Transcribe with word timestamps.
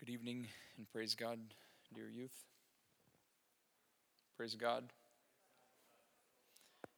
Good 0.00 0.12
evening 0.12 0.46
and 0.78 0.90
praise 0.90 1.14
God, 1.14 1.38
dear 1.94 2.08
youth. 2.08 2.32
Praise 4.34 4.54
God. 4.54 4.84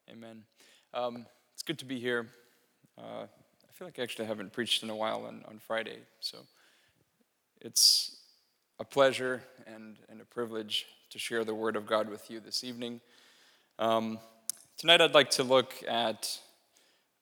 Amen. 0.09 0.45
Um, 0.95 1.27
it's 1.53 1.65
good 1.65 1.81
to 1.81 1.85
be 1.85 1.99
here. 1.99 2.29
Uh, 2.97 3.25
I 3.25 3.73
feel 3.73 3.89
like 3.89 3.99
I 3.99 4.03
actually 4.03 4.27
haven't 4.27 4.53
preached 4.53 4.85
in 4.85 4.91
a 4.91 4.95
while 4.95 5.25
on, 5.27 5.43
on 5.49 5.59
Friday, 5.59 5.99
so 6.21 6.39
it's 7.61 8.19
a 8.79 8.85
pleasure 8.85 9.43
and, 9.67 9.97
and 10.09 10.21
a 10.21 10.25
privilege 10.25 10.87
to 11.11 11.19
share 11.19 11.45
the 11.45 11.55
Word 11.55 11.75
of 11.75 11.87
God 11.87 12.09
with 12.09 12.31
you 12.31 12.39
this 12.39 12.63
evening. 12.63 13.01
Um, 13.81 14.21
tonight, 14.77 15.01
I'd 15.01 15.13
like 15.13 15.31
to 15.31 15.43
look 15.43 15.75
at, 15.89 16.39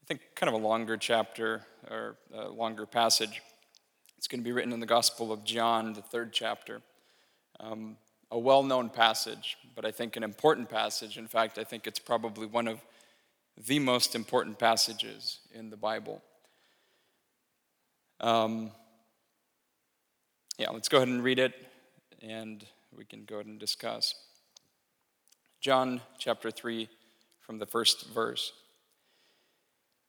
I 0.02 0.06
think, 0.06 0.20
kind 0.34 0.54
of 0.54 0.60
a 0.60 0.62
longer 0.62 0.98
chapter 0.98 1.62
or 1.90 2.18
a 2.34 2.50
longer 2.50 2.84
passage. 2.84 3.40
It's 4.20 4.28
going 4.28 4.40
to 4.40 4.44
be 4.44 4.52
written 4.52 4.74
in 4.74 4.80
the 4.80 4.86
Gospel 4.86 5.32
of 5.32 5.44
John, 5.44 5.94
the 5.94 6.02
third 6.02 6.30
chapter. 6.30 6.82
Um, 7.58 7.96
a 8.30 8.38
well 8.38 8.62
known 8.62 8.90
passage, 8.90 9.56
but 9.74 9.86
I 9.86 9.92
think 9.92 10.14
an 10.14 10.22
important 10.22 10.68
passage. 10.68 11.16
In 11.16 11.26
fact, 11.26 11.56
I 11.56 11.64
think 11.64 11.86
it's 11.86 11.98
probably 11.98 12.46
one 12.46 12.68
of 12.68 12.82
the 13.66 13.78
most 13.78 14.14
important 14.14 14.58
passages 14.58 15.38
in 15.54 15.70
the 15.70 15.76
Bible. 15.78 16.20
Um, 18.20 18.72
yeah, 20.58 20.68
let's 20.68 20.90
go 20.90 20.98
ahead 20.98 21.08
and 21.08 21.24
read 21.24 21.38
it, 21.38 21.54
and 22.20 22.62
we 22.94 23.06
can 23.06 23.24
go 23.24 23.36
ahead 23.36 23.46
and 23.46 23.58
discuss. 23.58 24.14
John 25.62 26.02
chapter 26.18 26.50
3, 26.50 26.90
from 27.40 27.58
the 27.58 27.64
first 27.64 28.10
verse. 28.10 28.52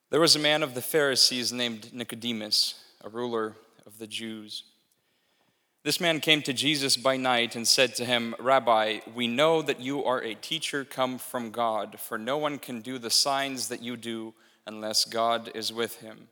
There 0.09 0.19
was 0.19 0.35
a 0.35 0.39
man 0.39 0.63
of 0.63 0.73
the 0.73 0.81
Pharisees 0.81 1.53
named 1.53 1.93
Nicodemus, 1.93 2.75
a 3.05 3.07
ruler 3.07 3.55
of 3.85 3.97
the 3.97 4.07
Jews. 4.07 4.63
This 5.83 5.99
man 5.99 6.19
came 6.19 6.43
to 6.43 6.53
Jesus 6.53 6.95
by 6.95 7.17
night 7.17 7.55
and 7.55 7.67
said 7.67 7.95
to 7.95 8.05
him, 8.05 8.35
Rabbi, 8.37 8.99
we 9.15 9.27
know 9.27 9.63
that 9.63 9.79
you 9.79 10.03
are 10.05 10.21
a 10.21 10.35
teacher 10.35 10.85
come 10.85 11.17
from 11.17 11.49
God, 11.49 11.99
for 11.99 12.19
no 12.19 12.37
one 12.37 12.59
can 12.59 12.81
do 12.81 12.99
the 12.99 13.09
signs 13.09 13.67
that 13.69 13.81
you 13.81 13.97
do 13.97 14.35
unless 14.67 15.05
God 15.05 15.49
is 15.55 15.73
with 15.73 15.95
him. 15.95 16.27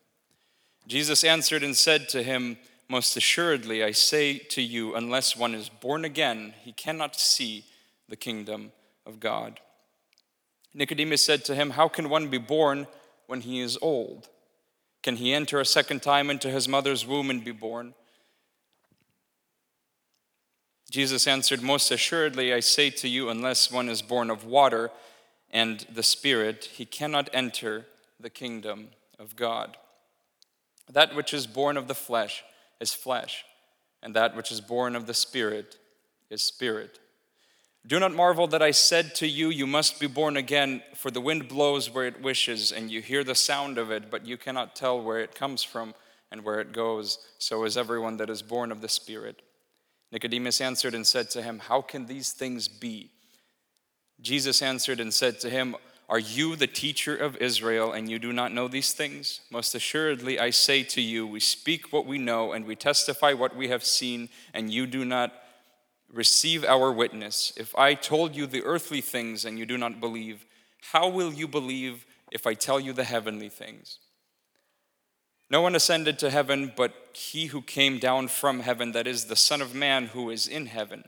Jesus 0.87 1.23
answered 1.23 1.63
and 1.63 1.75
said 1.75 2.09
to 2.09 2.21
him, 2.21 2.57
Most 2.87 3.17
assuredly, 3.17 3.83
I 3.83 3.91
say 3.91 4.37
to 4.37 4.61
you, 4.61 4.93
unless 4.93 5.35
one 5.35 5.55
is 5.55 5.69
born 5.69 6.05
again, 6.05 6.53
he 6.63 6.71
cannot 6.71 7.15
see 7.15 7.65
the 8.07 8.15
kingdom 8.15 8.71
of 9.05 9.19
God. 9.19 9.59
Nicodemus 10.75 11.25
said 11.25 11.43
to 11.45 11.55
him, 11.55 11.71
How 11.71 11.87
can 11.87 12.09
one 12.09 12.27
be 12.27 12.37
born 12.37 12.85
when 13.25 13.41
he 13.41 13.59
is 13.59 13.77
old? 13.81 14.29
Can 15.02 15.16
he 15.16 15.33
enter 15.33 15.59
a 15.59 15.66
second 15.66 16.02
time 16.02 16.30
into 16.30 16.50
his 16.50 16.67
mother's 16.67 17.05
womb 17.05 17.30
and 17.30 17.44
be 17.44 17.52
born? 17.52 17.94
Jesus 20.89 21.28
answered, 21.28 21.61
Most 21.61 21.92
assuredly, 21.92 22.53
I 22.53 22.59
say 22.59 22.89
to 22.89 23.08
you, 23.08 23.30
unless 23.30 23.72
one 23.72 23.89
is 23.89 24.02
born 24.02 24.30
of 24.30 24.44
water 24.44 24.92
and 25.52 25.86
the 25.94 26.03
Spirit, 26.03 26.66
he 26.73 26.86
cannot 26.86 27.30
enter 27.31 27.86
the 28.20 28.30
kingdom 28.30 28.89
of 29.17 29.36
God. 29.36 29.77
That 30.92 31.16
which 31.16 31.33
is 31.33 31.47
born 31.47 31.77
of 31.77 31.88
the 31.88 31.95
flesh 31.95 32.44
is 32.80 32.94
flesh, 32.94 33.45
and 34.02 34.16
that 34.16 34.36
which 34.36 34.52
is 34.52 34.61
born 34.61 34.95
of 34.95 35.05
the 35.05 35.14
Spirit 35.14 35.77
is 36.30 36.42
spirit. 36.42 37.00
Do 37.88 37.99
not 37.99 38.13
marvel 38.13 38.47
that 38.47 38.61
I 38.61 38.72
said 38.72 39.16
to 39.16 39.27
you, 39.27 39.49
You 39.49 39.66
must 39.66 39.99
be 39.99 40.08
born 40.08 40.38
again, 40.38 40.83
for 40.95 41.09
the 41.09 41.22
wind 41.22 41.47
blows 41.47 41.89
where 41.89 42.05
it 42.05 42.21
wishes, 42.21 42.71
and 42.71 42.91
you 42.91 43.02
hear 43.02 43.23
the 43.23 43.36
sound 43.36 43.77
of 43.77 43.89
it, 43.89 44.11
but 44.11 44.25
you 44.25 44.38
cannot 44.38 44.75
tell 44.75 45.02
where 45.02 45.19
it 45.19 45.33
comes 45.33 45.63
from 45.63 45.94
and 46.31 46.44
where 46.44 46.59
it 46.59 46.73
goes. 46.73 47.19
So 47.39 47.63
is 47.63 47.77
everyone 47.77 48.17
that 48.17 48.30
is 48.30 48.41
born 48.41 48.71
of 48.71 48.81
the 48.81 48.89
Spirit. 48.89 49.41
Nicodemus 50.11 50.59
answered 50.59 50.94
and 50.94 51.08
said 51.08 51.30
to 51.31 51.41
him, 51.41 51.59
How 51.59 51.81
can 51.81 52.05
these 52.05 52.33
things 52.33 52.67
be? 52.67 53.11
Jesus 54.21 54.61
answered 54.61 54.99
and 54.99 55.14
said 55.14 55.39
to 55.39 55.49
him, 55.49 55.75
Are 56.09 56.20
you 56.20 56.55
the 56.55 56.67
teacher 56.67 57.15
of 57.15 57.37
Israel, 57.37 57.93
and 57.93 58.09
you 58.09 58.20
do 58.20 58.33
not 58.33 58.53
know 58.53 58.67
these 58.67 58.93
things? 58.93 59.42
Most 59.49 59.73
assuredly, 59.73 60.37
I 60.37 60.49
say 60.49 60.83
to 60.83 61.02
you, 61.02 61.26
we 61.26 61.39
speak 61.39 61.93
what 61.93 62.05
we 62.05 62.17
know, 62.17 62.52
and 62.52 62.65
we 62.65 62.76
testify 62.76 63.33
what 63.33 63.55
we 63.55 63.70
have 63.70 63.86
seen, 63.86 64.30
and 64.53 64.71
you 64.71 64.86
do 64.86 65.05
not 65.05 65.33
receive 66.11 66.64
our 66.64 66.92
witness. 66.92 67.53
If 67.55 67.75
I 67.75 67.93
told 67.93 68.36
you 68.36 68.47
the 68.47 68.64
earthly 68.64 69.02
things 69.02 69.45
and 69.45 69.59
you 69.59 69.65
do 69.65 69.77
not 69.77 69.99
believe, 69.99 70.45
how 70.92 71.09
will 71.09 71.33
you 71.33 71.47
believe 71.47 72.05
if 72.31 72.47
I 72.47 72.53
tell 72.53 72.80
you 72.80 72.93
the 72.93 73.03
heavenly 73.03 73.49
things? 73.49 73.99
No 75.49 75.61
one 75.61 75.75
ascended 75.75 76.20
to 76.20 76.30
heaven 76.30 76.71
but 76.75 76.93
he 77.14 77.47
who 77.47 77.61
came 77.61 77.97
down 77.97 78.27
from 78.27 78.59
heaven, 78.59 78.92
that 78.92 79.08
is, 79.08 79.25
the 79.25 79.36
Son 79.36 79.61
of 79.61 79.73
Man 79.73 80.08
who 80.08 80.30
is 80.30 80.47
in 80.47 80.67
heaven. 80.67 81.03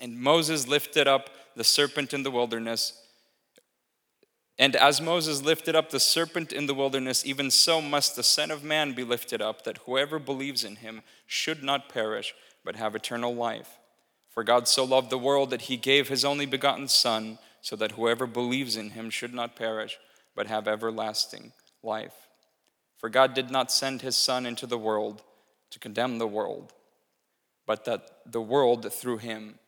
And 0.00 0.18
Moses 0.18 0.68
lifted 0.68 1.08
up 1.08 1.30
the 1.56 1.64
serpent 1.64 2.14
in 2.14 2.22
the 2.22 2.30
wilderness. 2.30 2.92
And 4.58 4.76
as 4.76 5.00
Moses 5.00 5.42
lifted 5.42 5.74
up 5.74 5.90
the 5.90 6.00
serpent 6.00 6.52
in 6.52 6.66
the 6.66 6.74
wilderness, 6.74 7.26
even 7.26 7.50
so 7.50 7.80
must 7.80 8.14
the 8.14 8.22
Son 8.22 8.50
of 8.50 8.62
Man 8.62 8.92
be 8.92 9.04
lifted 9.04 9.42
up, 9.42 9.64
that 9.64 9.78
whoever 9.78 10.18
believes 10.18 10.64
in 10.64 10.76
him 10.76 11.02
should 11.26 11.62
not 11.62 11.88
perish, 11.88 12.34
but 12.64 12.76
have 12.76 12.94
eternal 12.94 13.34
life. 13.34 13.79
For 14.30 14.44
God 14.44 14.68
so 14.68 14.84
loved 14.84 15.10
the 15.10 15.18
world 15.18 15.50
that 15.50 15.62
he 15.62 15.76
gave 15.76 16.08
his 16.08 16.24
only 16.24 16.46
begotten 16.46 16.88
Son, 16.88 17.38
so 17.60 17.76
that 17.76 17.92
whoever 17.92 18.26
believes 18.26 18.76
in 18.76 18.90
him 18.90 19.10
should 19.10 19.34
not 19.34 19.56
perish, 19.56 19.98
but 20.34 20.46
have 20.46 20.66
everlasting 20.66 21.52
life. 21.82 22.14
For 22.96 23.08
God 23.08 23.34
did 23.34 23.50
not 23.50 23.72
send 23.72 24.02
his 24.02 24.16
Son 24.16 24.46
into 24.46 24.66
the 24.66 24.78
world 24.78 25.22
to 25.70 25.78
condemn 25.78 26.18
the 26.18 26.26
world, 26.26 26.72
but 27.66 27.84
that 27.84 28.20
the 28.24 28.40
world 28.40 28.90
through 28.92 29.18
him 29.18 29.58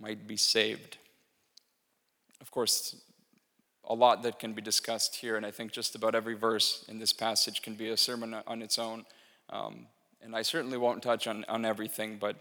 might 0.00 0.26
be 0.26 0.36
saved. 0.36 0.98
Of 2.40 2.50
course, 2.50 2.96
a 3.84 3.94
lot 3.94 4.22
that 4.22 4.38
can 4.38 4.52
be 4.52 4.62
discussed 4.62 5.16
here, 5.16 5.36
and 5.36 5.44
I 5.44 5.50
think 5.50 5.72
just 5.72 5.94
about 5.94 6.14
every 6.14 6.34
verse 6.34 6.84
in 6.88 6.98
this 6.98 7.12
passage 7.12 7.62
can 7.62 7.74
be 7.74 7.90
a 7.90 7.96
sermon 7.96 8.36
on 8.46 8.62
its 8.62 8.78
own. 8.78 9.04
Um, 9.50 9.86
and 10.22 10.36
I 10.36 10.42
certainly 10.42 10.78
won't 10.78 11.02
touch 11.02 11.26
on, 11.26 11.44
on 11.48 11.64
everything, 11.64 12.16
but 12.18 12.36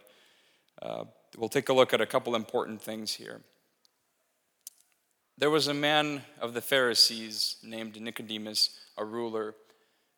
uh, 0.82 1.06
we'll 1.38 1.50
take 1.50 1.70
a 1.70 1.74
look 1.74 1.94
at 1.94 2.02
a 2.02 2.06
couple 2.06 2.36
important 2.36 2.82
things 2.82 3.14
here. 3.14 3.42
There 5.38 5.50
was 5.50 5.68
a 5.68 5.74
man 5.74 6.24
of 6.40 6.54
the 6.54 6.62
Pharisees 6.62 7.58
named 7.64 8.00
Nicodemus, 8.00 8.80
a 8.98 9.06
ruler 9.06 9.56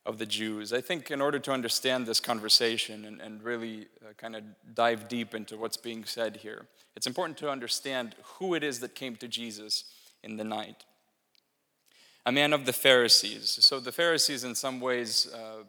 of 0.04 0.18
the 0.18 0.26
Jews. 0.26 0.72
I 0.72 0.80
think 0.80 1.10
in 1.10 1.20
order 1.20 1.38
to 1.38 1.52
understand 1.52 2.06
this 2.06 2.20
conversation 2.20 3.06
and, 3.06 3.20
and 3.20 3.42
really 3.42 3.86
uh, 4.02 4.12
kind 4.18 4.36
of 4.36 4.42
dive 4.74 5.08
deep 5.08 5.34
into 5.34 5.56
what's 5.56 5.78
being 5.78 6.04
said 6.04 6.36
here, 6.36 6.66
it's 6.94 7.06
important 7.06 7.38
to 7.38 7.50
understand 7.50 8.14
who 8.38 8.54
it 8.54 8.62
is 8.62 8.80
that 8.80 8.94
came 8.94 9.16
to 9.16 9.28
Jesus 9.28 9.84
in 10.22 10.36
the 10.36 10.44
night. 10.44 10.84
A 12.26 12.32
man 12.32 12.52
of 12.52 12.66
the 12.66 12.72
Pharisees. 12.72 13.58
So 13.60 13.80
the 13.80 13.92
Pharisees, 13.92 14.44
in 14.44 14.54
some 14.54 14.80
ways, 14.80 15.32
uh, 15.32 15.64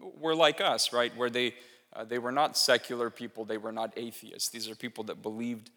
were 0.00 0.34
like 0.34 0.60
us, 0.60 0.92
right? 0.92 1.14
Where 1.16 1.30
they 1.30 1.54
uh, 1.94 2.04
they 2.04 2.18
were 2.18 2.32
not 2.32 2.56
secular 2.56 3.10
people, 3.10 3.44
they 3.44 3.58
were 3.58 3.72
not 3.72 3.92
atheists. 3.96 4.48
These 4.48 4.68
are 4.68 4.74
people 4.74 5.04
that 5.04 5.22
believed 5.22 5.70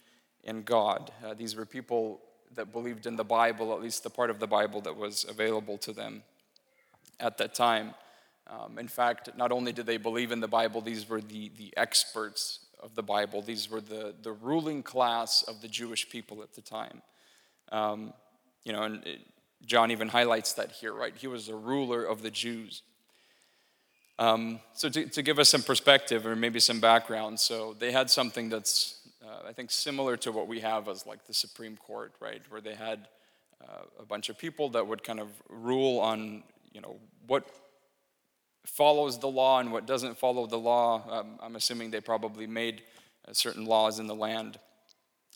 in 0.43 0.63
God. 0.63 1.11
Uh, 1.23 1.33
these 1.33 1.55
were 1.55 1.65
people 1.65 2.21
that 2.55 2.71
believed 2.71 3.05
in 3.05 3.15
the 3.15 3.23
Bible, 3.23 3.73
at 3.73 3.81
least 3.81 4.03
the 4.03 4.09
part 4.09 4.29
of 4.29 4.39
the 4.39 4.47
Bible 4.47 4.81
that 4.81 4.95
was 4.95 5.25
available 5.29 5.77
to 5.79 5.91
them 5.91 6.23
at 7.19 7.37
that 7.37 7.53
time. 7.53 7.93
Um, 8.47 8.79
in 8.79 8.87
fact, 8.87 9.29
not 9.35 9.51
only 9.51 9.73
did 9.73 9.85
they 9.85 9.97
believe 9.97 10.31
in 10.31 10.39
the 10.39 10.47
Bible, 10.47 10.81
these 10.81 11.07
were 11.07 11.21
the, 11.21 11.51
the 11.57 11.73
experts 11.75 12.59
of 12.81 12.95
the 12.95 13.03
Bible. 13.03 13.41
These 13.41 13.69
were 13.69 13.81
the, 13.81 14.13
the 14.21 14.31
ruling 14.31 14.83
class 14.83 15.43
of 15.43 15.61
the 15.61 15.67
Jewish 15.67 16.09
people 16.09 16.41
at 16.41 16.53
the 16.53 16.61
time. 16.61 17.01
Um, 17.71 18.13
you 18.63 18.71
know, 18.71 18.83
and 18.83 19.05
it, 19.05 19.19
John 19.65 19.91
even 19.91 20.07
highlights 20.07 20.53
that 20.53 20.71
here, 20.71 20.93
right? 20.93 21.13
He 21.15 21.27
was 21.27 21.49
a 21.49 21.55
ruler 21.55 22.03
of 22.03 22.21
the 22.21 22.31
Jews. 22.31 22.83
Um, 24.19 24.59
so, 24.73 24.89
to, 24.89 25.05
to, 25.05 25.21
give 25.21 25.37
us 25.37 25.49
some 25.49 25.61
perspective 25.61 26.25
or 26.25 26.35
maybe 26.35 26.59
some 26.59 26.79
background, 26.79 27.39
so 27.39 27.75
they 27.77 27.91
had 27.91 28.09
something 28.09 28.49
that's, 28.49 29.07
uh, 29.23 29.47
I 29.47 29.53
think, 29.53 29.69
similar 29.69 30.17
to 30.17 30.31
what 30.31 30.47
we 30.47 30.59
have 30.61 30.87
as 30.87 31.05
like 31.05 31.27
the 31.27 31.35
Supreme 31.35 31.77
Court, 31.77 32.13
right? 32.19 32.41
Where 32.49 32.59
they 32.59 32.73
had 32.73 33.07
uh, 33.61 33.83
a 33.99 34.05
bunch 34.05 34.29
of 34.29 34.37
people 34.37 34.69
that 34.69 34.87
would 34.87 35.03
kind 35.03 35.19
of 35.19 35.29
rule 35.49 35.99
on, 35.99 36.43
you 36.71 36.81
know, 36.81 36.97
what 37.27 37.47
follows 38.65 39.19
the 39.19 39.27
law 39.27 39.59
and 39.59 39.71
what 39.71 39.85
doesn't 39.85 40.17
follow 40.17 40.47
the 40.47 40.57
law. 40.57 41.03
Um, 41.09 41.39
I'm 41.39 41.55
assuming 41.55 41.91
they 41.91 42.01
probably 42.01 42.47
made 42.47 42.81
uh, 43.27 43.33
certain 43.33 43.65
laws 43.65 43.99
in 43.99 44.07
the 44.07 44.15
land. 44.15 44.57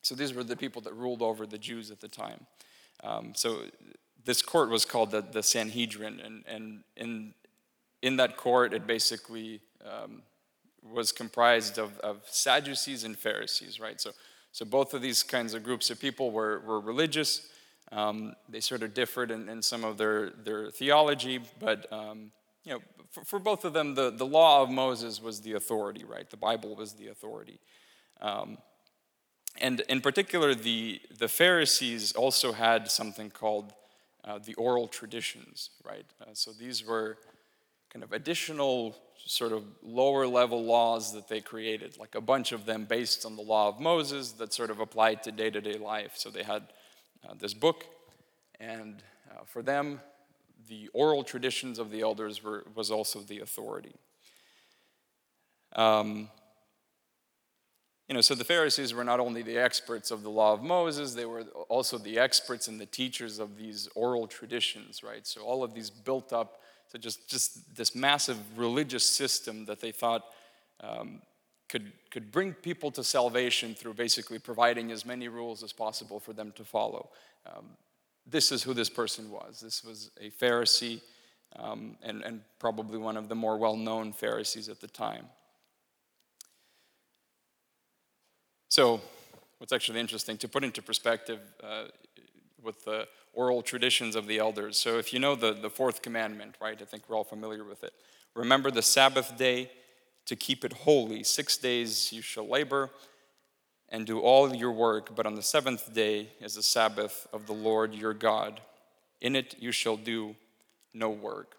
So 0.01 0.15
these 0.15 0.33
were 0.33 0.44
the 0.44 0.57
people 0.57 0.81
that 0.83 0.94
ruled 0.94 1.21
over 1.21 1.45
the 1.45 1.57
Jews 1.57 1.91
at 1.91 2.01
the 2.01 2.07
time. 2.07 2.47
Um, 3.03 3.33
so 3.35 3.63
this 4.25 4.41
court 4.41 4.69
was 4.69 4.85
called 4.85 5.11
the, 5.11 5.21
the 5.21 5.44
Sanhedrin, 5.44 6.19
and, 6.19 6.44
and 6.47 6.83
in 6.95 7.33
in 8.01 8.18
that 8.18 8.38
court, 8.38 8.74
it 8.74 8.88
basically 8.88 9.62
um, 9.86 10.24
was 10.83 11.12
comprised 11.12 11.77
of, 11.77 11.98
of 12.00 12.21
Sadducees 12.25 13.03
and 13.03 13.18
Pharisees, 13.18 13.80
right? 13.80 14.00
So, 14.01 14.12
so 14.51 14.65
both 14.65 14.94
of 14.94 15.01
these 15.01 15.24
kinds 15.24 15.53
of 15.53 15.63
groups 15.63 15.89
of 15.89 16.00
people 16.00 16.31
were, 16.31 16.59
were 16.62 16.80
religious. 16.80 17.48
Um, 17.92 18.36
they 18.50 18.59
sort 18.59 18.83
of 18.83 18.94
differed 18.94 19.31
in, 19.31 19.50
in, 19.50 19.62
some 19.62 19.83
of 19.83 19.98
their, 19.98 20.30
their 20.30 20.71
theology, 20.71 21.39
but 21.59 21.92
um, 21.92 22.31
you 22.63 22.74
know, 22.74 22.80
for, 23.12 23.24
for, 23.25 23.39
both 23.39 23.65
of 23.65 23.74
them, 23.74 23.95
the, 23.95 24.09
the 24.09 24.25
law 24.25 24.62
of 24.63 24.69
Moses 24.69 25.21
was 25.21 25.42
the 25.42 25.54
authority, 25.54 26.06
right? 26.06 26.30
The 26.30 26.38
Bible 26.38 26.75
was 26.75 26.94
the 26.94 27.07
authority. 27.07 27.59
Um, 28.21 28.57
and 29.59 29.81
in 29.89 30.00
particular, 30.00 30.56
the, 30.56 31.01
the 31.18 31.27
Pharisees 31.27 32.13
also 32.13 32.54
had 32.54 32.89
something 32.89 33.30
called 33.30 33.74
uh, 34.24 34.39
the 34.39 34.54
oral 34.54 34.88
traditions, 34.88 35.71
right? 35.83 36.06
Uh, 36.21 36.30
so 36.33 36.51
these 36.51 36.86
were 36.86 37.18
kind 37.91 38.03
of 38.03 38.13
additional, 38.13 38.95
sort 39.25 39.51
of 39.51 39.63
lower 39.83 40.25
level 40.25 40.63
laws 40.63 41.13
that 41.13 41.27
they 41.27 41.41
created, 41.41 41.97
like 41.97 42.15
a 42.15 42.21
bunch 42.21 42.51
of 42.51 42.65
them 42.65 42.85
based 42.85 43.25
on 43.25 43.35
the 43.35 43.41
law 43.41 43.67
of 43.67 43.79
Moses 43.79 44.31
that 44.33 44.53
sort 44.53 44.69
of 44.69 44.79
applied 44.79 45.23
to 45.23 45.31
day 45.31 45.49
to 45.49 45.61
day 45.61 45.77
life. 45.77 46.13
So 46.15 46.29
they 46.29 46.43
had 46.43 46.63
uh, 47.27 47.33
this 47.39 47.53
book, 47.53 47.85
and 48.59 49.03
uh, 49.29 49.43
for 49.45 49.61
them, 49.61 49.99
the 50.69 50.89
oral 50.93 51.23
traditions 51.23 51.79
of 51.79 51.91
the 51.91 52.01
elders 52.01 52.43
were, 52.43 52.63
was 52.75 52.91
also 52.91 53.19
the 53.19 53.39
authority. 53.39 53.95
Um, 55.75 56.29
you 58.07 58.15
know, 58.15 58.21
so 58.21 58.35
the 58.35 58.44
Pharisees 58.44 58.94
were 58.94 59.05
not 59.05 59.19
only 59.19 59.41
the 59.41 59.57
experts 59.57 60.11
of 60.11 60.21
the 60.23 60.29
law 60.29 60.53
of 60.53 60.61
Moses, 60.61 61.13
they 61.13 61.25
were 61.25 61.44
also 61.69 61.97
the 61.97 62.19
experts 62.19 62.67
and 62.67 62.79
the 62.79 62.85
teachers 62.85 63.39
of 63.39 63.57
these 63.57 63.87
oral 63.95 64.27
traditions, 64.27 65.01
right? 65.01 65.25
So 65.25 65.41
all 65.41 65.63
of 65.63 65.73
these 65.73 65.89
built 65.89 66.33
up 66.33 66.60
to 66.91 66.97
just, 66.97 67.29
just 67.29 67.75
this 67.75 67.95
massive 67.95 68.38
religious 68.57 69.05
system 69.05 69.65
that 69.65 69.79
they 69.79 69.91
thought 69.91 70.25
um, 70.81 71.21
could, 71.69 71.91
could 72.09 72.31
bring 72.31 72.53
people 72.53 72.91
to 72.91 73.03
salvation 73.03 73.73
through 73.73 73.93
basically 73.93 74.39
providing 74.39 74.91
as 74.91 75.05
many 75.05 75.27
rules 75.27 75.63
as 75.63 75.71
possible 75.71 76.19
for 76.19 76.33
them 76.33 76.51
to 76.55 76.63
follow. 76.63 77.09
Um, 77.45 77.65
this 78.29 78.51
is 78.51 78.61
who 78.63 78.73
this 78.73 78.89
person 78.89 79.31
was. 79.31 79.61
This 79.61 79.83
was 79.83 80.11
a 80.19 80.29
Pharisee 80.31 81.01
um, 81.57 81.97
and, 82.03 82.21
and 82.23 82.41
probably 82.59 82.97
one 82.97 83.17
of 83.17 83.29
the 83.29 83.35
more 83.35 83.57
well 83.57 83.75
known 83.75 84.13
Pharisees 84.13 84.69
at 84.69 84.79
the 84.79 84.87
time. 84.87 85.25
So, 88.69 89.01
what's 89.57 89.73
actually 89.73 89.99
interesting 89.99 90.37
to 90.37 90.47
put 90.47 90.63
into 90.63 90.81
perspective 90.81 91.39
uh, 91.61 91.85
with 92.61 92.83
the 92.85 93.07
oral 93.33 93.62
traditions 93.62 94.16
of 94.16 94.28
the 94.28 94.39
elders. 94.39 94.78
So, 94.78 94.98
if 94.98 95.13
you 95.13 95.19
know 95.19 95.36
the, 95.36 95.54
the 95.54 95.69
fourth 95.69 96.01
commandment, 96.01 96.56
right, 96.62 96.80
I 96.81 96.86
think 96.86 97.04
we're 97.07 97.16
all 97.16 97.24
familiar 97.24 97.63
with 97.63 97.83
it. 97.83 97.94
Remember 98.36 98.72
the 98.72 98.81
Sabbath 98.81 99.38
day 99.38 99.69
to 100.25 100.36
keep 100.36 100.63
it 100.63 100.74
holy. 100.74 101.24
Six 101.24 101.57
days 101.57 102.13
you 102.13 102.22
shall 102.22 102.48
labor 102.48 102.89
and 103.89 104.06
do 104.06 104.19
all 104.19 104.56
your 104.56 104.72
work, 104.72 105.16
but 105.16 105.25
on 105.25 105.36
the 105.36 105.42
seventh 105.42 105.94
day 105.94 106.30
is 106.39 106.56
the 106.56 106.63
Sabbath 106.63 107.28
of 107.33 107.45
the 107.48 107.54
Lord 107.54 107.94
your 107.94 108.13
God. 108.13 108.62
In 109.19 109.36
it 109.36 109.56
you 109.60 109.72
shall 109.72 109.98
do 109.98 110.36
no 110.94 111.10
work. 111.10 111.57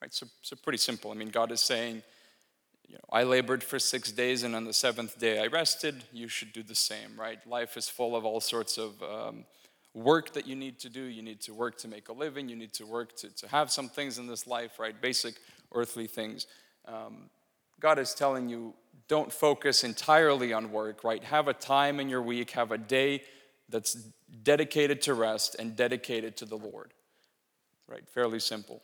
Right? 0.00 0.14
So, 0.14 0.26
so 0.42 0.56
pretty 0.56 0.78
simple. 0.78 1.10
I 1.10 1.14
mean, 1.14 1.30
God 1.30 1.50
is 1.50 1.60
saying, 1.60 2.02
you 2.86 2.94
know, 2.94 3.00
I 3.10 3.24
labored 3.24 3.64
for 3.64 3.78
six 3.78 4.12
days, 4.12 4.42
and 4.42 4.54
on 4.54 4.64
the 4.64 4.72
seventh 4.72 5.18
day 5.18 5.42
I 5.42 5.46
rested. 5.46 6.04
You 6.12 6.28
should 6.28 6.52
do 6.52 6.62
the 6.62 6.74
same, 6.74 7.18
right? 7.18 7.44
Life 7.48 7.76
is 7.76 7.88
full 7.88 8.14
of 8.14 8.24
all 8.24 8.40
sorts 8.40 8.78
of 8.78 9.02
um, 9.02 9.44
work 9.94 10.32
that 10.32 10.46
you 10.46 10.56
need 10.56 10.78
to 10.80 10.88
do. 10.88 11.02
You 11.02 11.22
need 11.22 11.40
to 11.42 11.54
work 11.54 11.78
to 11.78 11.88
make 11.88 12.08
a 12.08 12.12
living. 12.12 12.48
You 12.48 12.56
need 12.56 12.72
to 12.74 12.84
work 12.84 13.16
to, 13.16 13.34
to 13.36 13.48
have 13.48 13.70
some 13.70 13.88
things 13.88 14.18
in 14.18 14.26
this 14.26 14.46
life, 14.46 14.78
right? 14.78 15.00
Basic 15.00 15.36
earthly 15.72 16.06
things. 16.06 16.46
Um, 16.86 17.30
God 17.80 17.98
is 17.98 18.14
telling 18.14 18.48
you, 18.48 18.74
don't 19.08 19.32
focus 19.32 19.84
entirely 19.84 20.52
on 20.52 20.72
work, 20.72 21.04
right? 21.04 21.22
Have 21.24 21.48
a 21.48 21.54
time 21.54 22.00
in 22.00 22.08
your 22.08 22.22
week, 22.22 22.50
have 22.52 22.72
a 22.72 22.78
day 22.78 23.22
that's 23.68 23.94
dedicated 24.42 25.00
to 25.02 25.14
rest 25.14 25.56
and 25.58 25.76
dedicated 25.76 26.36
to 26.38 26.44
the 26.44 26.56
Lord, 26.56 26.92
right? 27.86 28.06
Fairly 28.08 28.40
simple. 28.40 28.82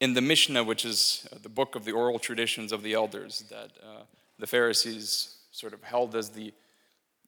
In 0.00 0.14
the 0.14 0.22
Mishnah, 0.22 0.64
which 0.64 0.84
is 0.84 1.28
uh, 1.32 1.36
the 1.42 1.48
book 1.48 1.74
of 1.74 1.84
the 1.84 1.92
oral 1.92 2.18
traditions 2.18 2.72
of 2.72 2.82
the 2.82 2.94
elders 2.94 3.44
that 3.50 3.70
uh, 3.82 4.02
the 4.38 4.46
Pharisees 4.46 5.36
sort 5.50 5.74
of 5.74 5.82
held 5.82 6.14
as 6.16 6.30
the 6.30 6.52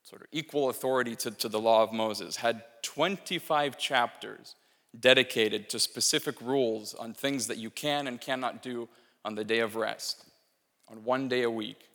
sort 0.03 0.23
of 0.23 0.29
equal 0.33 0.69
authority 0.69 1.17
to, 1.17 1.31
to 1.31 1.49
the 1.49 1.61
law 1.61 1.83
of 1.83 1.93
Moses, 1.93 2.37
had 2.37 2.63
25 2.83 3.79
chapters 3.79 4.55
dedicated 4.99 5.69
to 5.71 5.79
specific 5.79 6.41
rules 6.41 6.95
on 6.95 7.15
things 7.15 7.47
that 7.47 7.59
you 7.59 7.71
can 7.71 8.07
and 8.07 8.21
cannot 8.21 8.63
do 8.63 8.89
on 9.25 9.35
the 9.35 9.45
day 9.45 9.61
of 9.61 9.77
rest 9.77 10.25
on 10.89 11.05
one 11.05 11.29
day 11.29 11.43
a 11.43 11.51
week. 11.51 11.89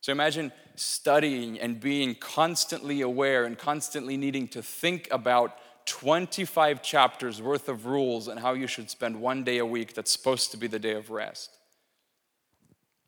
So 0.00 0.12
imagine 0.12 0.52
studying 0.74 1.58
and 1.60 1.80
being 1.80 2.14
constantly 2.16 3.00
aware 3.00 3.44
and 3.44 3.56
constantly 3.56 4.16
needing 4.16 4.48
to 4.48 4.62
think 4.62 5.08
about 5.10 5.56
25 5.86 6.82
chapters 6.82 7.40
worth 7.40 7.68
of 7.68 7.86
rules 7.86 8.28
and 8.28 8.40
how 8.40 8.54
you 8.54 8.66
should 8.66 8.90
spend 8.90 9.20
one 9.20 9.44
day 9.44 9.58
a 9.58 9.66
week 9.66 9.94
that's 9.94 10.10
supposed 10.10 10.50
to 10.50 10.56
be 10.56 10.66
the 10.66 10.78
day 10.78 10.94
of 10.94 11.10
rest. 11.10 11.50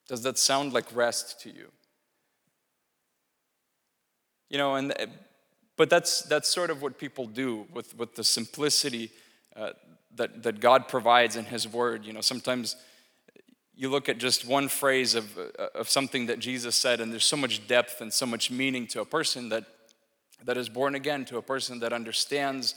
Does 0.08 0.22
that 0.22 0.38
sound 0.38 0.72
like 0.72 0.94
rest 0.94 1.40
to 1.42 1.50
you? 1.50 1.70
You 4.48 4.58
know, 4.58 4.76
and 4.76 4.94
but 5.76 5.90
that's 5.90 6.22
that's 6.22 6.48
sort 6.48 6.70
of 6.70 6.82
what 6.82 6.98
people 6.98 7.26
do 7.26 7.66
with 7.72 7.96
with 7.96 8.14
the 8.14 8.24
simplicity 8.24 9.10
uh, 9.54 9.70
that 10.14 10.42
that 10.42 10.60
God 10.60 10.88
provides 10.88 11.36
in 11.36 11.44
His 11.44 11.66
Word. 11.66 12.04
You 12.04 12.12
know, 12.12 12.20
sometimes 12.20 12.76
you 13.76 13.90
look 13.90 14.08
at 14.08 14.18
just 14.18 14.46
one 14.46 14.68
phrase 14.68 15.14
of, 15.14 15.36
uh, 15.36 15.66
of 15.74 15.88
something 15.88 16.26
that 16.26 16.38
Jesus 16.38 16.74
said, 16.74 17.00
and 17.00 17.12
there's 17.12 17.26
so 17.26 17.36
much 17.36 17.68
depth 17.68 18.00
and 18.00 18.12
so 18.12 18.24
much 18.24 18.50
meaning 18.50 18.86
to 18.88 19.02
a 19.02 19.04
person 19.04 19.50
that, 19.50 19.64
that 20.44 20.56
is 20.56 20.70
born 20.70 20.94
again, 20.94 21.26
to 21.26 21.36
a 21.36 21.42
person 21.42 21.80
that 21.80 21.92
understands 21.92 22.74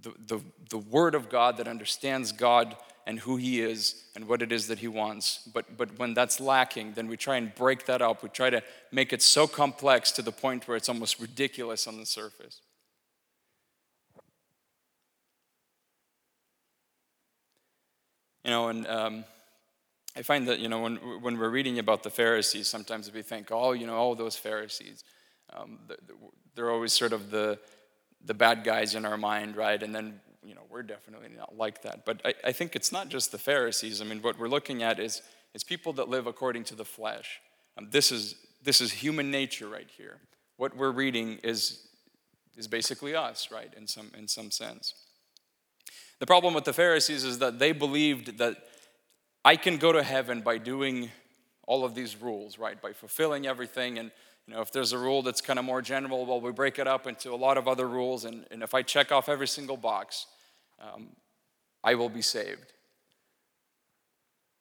the, 0.00 0.14
the, 0.26 0.40
the 0.70 0.78
Word 0.78 1.14
of 1.14 1.28
God, 1.28 1.58
that 1.58 1.68
understands 1.68 2.32
God 2.32 2.76
and 3.06 3.18
who 3.18 3.36
He 3.36 3.60
is 3.60 4.04
and 4.14 4.28
what 4.28 4.42
it 4.42 4.52
is 4.52 4.68
that 4.68 4.78
He 4.78 4.88
wants. 4.88 5.48
But, 5.52 5.76
but 5.76 5.98
when 5.98 6.14
that's 6.14 6.40
lacking, 6.40 6.92
then 6.94 7.08
we 7.08 7.16
try 7.16 7.36
and 7.36 7.54
break 7.54 7.86
that 7.86 8.02
up. 8.02 8.22
We 8.22 8.28
try 8.28 8.50
to 8.50 8.62
make 8.90 9.12
it 9.12 9.22
so 9.22 9.46
complex 9.46 10.12
to 10.12 10.22
the 10.22 10.32
point 10.32 10.68
where 10.68 10.76
it's 10.76 10.88
almost 10.88 11.20
ridiculous 11.20 11.86
on 11.86 11.98
the 11.98 12.06
surface. 12.06 12.60
You 18.44 18.50
know, 18.50 18.68
and 18.68 18.86
um, 18.88 19.24
I 20.16 20.22
find 20.22 20.48
that, 20.48 20.58
you 20.58 20.68
know, 20.68 20.80
when, 20.80 20.96
when 21.22 21.38
we're 21.38 21.48
reading 21.48 21.78
about 21.78 22.02
the 22.02 22.10
Pharisees, 22.10 22.68
sometimes 22.68 23.12
we 23.12 23.22
think, 23.22 23.48
oh, 23.50 23.72
you 23.72 23.86
know, 23.86 23.94
all 23.94 24.14
those 24.14 24.36
Pharisees. 24.36 25.04
Um, 25.54 25.78
they're 26.54 26.70
always 26.70 26.92
sort 26.92 27.12
of 27.12 27.30
the, 27.30 27.58
the 28.24 28.34
bad 28.34 28.64
guys 28.64 28.94
in 28.94 29.04
our 29.04 29.16
mind, 29.16 29.56
right? 29.56 29.82
And 29.82 29.94
then, 29.94 30.20
you 30.44 30.54
know, 30.54 30.62
we're 30.70 30.82
definitely 30.82 31.28
not 31.36 31.56
like 31.56 31.82
that. 31.82 32.04
But 32.04 32.20
I, 32.24 32.34
I 32.44 32.52
think 32.52 32.74
it's 32.74 32.92
not 32.92 33.08
just 33.08 33.32
the 33.32 33.38
Pharisees. 33.38 34.00
I 34.00 34.04
mean, 34.04 34.22
what 34.22 34.38
we're 34.38 34.48
looking 34.48 34.82
at 34.82 34.98
is, 34.98 35.22
is 35.54 35.64
people 35.64 35.92
that 35.94 36.08
live 36.08 36.26
according 36.26 36.64
to 36.64 36.74
the 36.74 36.84
flesh. 36.84 37.40
Um, 37.78 37.88
this, 37.90 38.10
is, 38.10 38.36
this 38.62 38.80
is 38.80 38.92
human 38.92 39.30
nature 39.30 39.68
right 39.68 39.88
here. 39.96 40.18
What 40.56 40.76
we're 40.76 40.90
reading 40.90 41.38
is, 41.42 41.86
is 42.56 42.66
basically 42.68 43.14
us, 43.14 43.50
right, 43.50 43.72
in 43.76 43.86
some, 43.86 44.10
in 44.16 44.28
some 44.28 44.50
sense. 44.50 44.94
The 46.18 46.26
problem 46.26 46.54
with 46.54 46.64
the 46.64 46.72
Pharisees 46.72 47.24
is 47.24 47.38
that 47.38 47.58
they 47.58 47.72
believed 47.72 48.38
that 48.38 48.56
I 49.44 49.56
can 49.56 49.76
go 49.76 49.92
to 49.92 50.02
heaven 50.02 50.40
by 50.40 50.58
doing 50.58 51.10
all 51.66 51.84
of 51.84 51.94
these 51.94 52.20
rules, 52.20 52.58
right? 52.58 52.80
By 52.80 52.92
fulfilling 52.92 53.46
everything. 53.46 53.98
And, 53.98 54.10
you 54.46 54.54
know, 54.54 54.60
if 54.60 54.72
there's 54.72 54.92
a 54.92 54.98
rule 54.98 55.22
that's 55.22 55.40
kind 55.40 55.58
of 55.58 55.64
more 55.64 55.80
general, 55.80 56.26
well, 56.26 56.40
we 56.40 56.50
break 56.52 56.78
it 56.78 56.88
up 56.88 57.06
into 57.06 57.32
a 57.32 57.36
lot 57.36 57.56
of 57.56 57.68
other 57.68 57.88
rules. 57.88 58.24
And, 58.24 58.44
and 58.50 58.62
if 58.62 58.74
I 58.74 58.82
check 58.82 59.12
off 59.12 59.28
every 59.28 59.46
single 59.46 59.76
box, 59.76 60.26
um, 60.80 61.08
I 61.84 61.94
will 61.94 62.08
be 62.08 62.22
saved. 62.22 62.72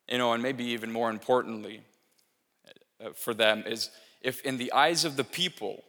You 0.08 0.18
know, 0.18 0.34
and 0.34 0.44
maybe 0.44 0.66
even 0.66 0.92
more 0.92 1.10
importantly 1.10 1.82
uh, 3.04 3.10
for 3.16 3.34
them 3.34 3.64
is 3.66 3.90
if 4.22 4.42
in 4.42 4.58
the 4.58 4.72
eyes 4.74 5.06
of 5.06 5.16
the 5.16 5.24
people 5.24 5.84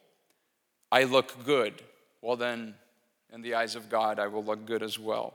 I 0.91 1.05
look 1.05 1.45
good, 1.45 1.83
well, 2.23 2.37
then 2.37 2.75
in 3.33 3.43
the 3.43 3.55
eyes 3.55 3.75
of 3.75 3.91
God 3.91 4.19
I 4.19 4.29
will 4.29 4.45
look 4.45 4.65
good 4.65 4.83
as 4.83 4.99
well. 4.99 5.35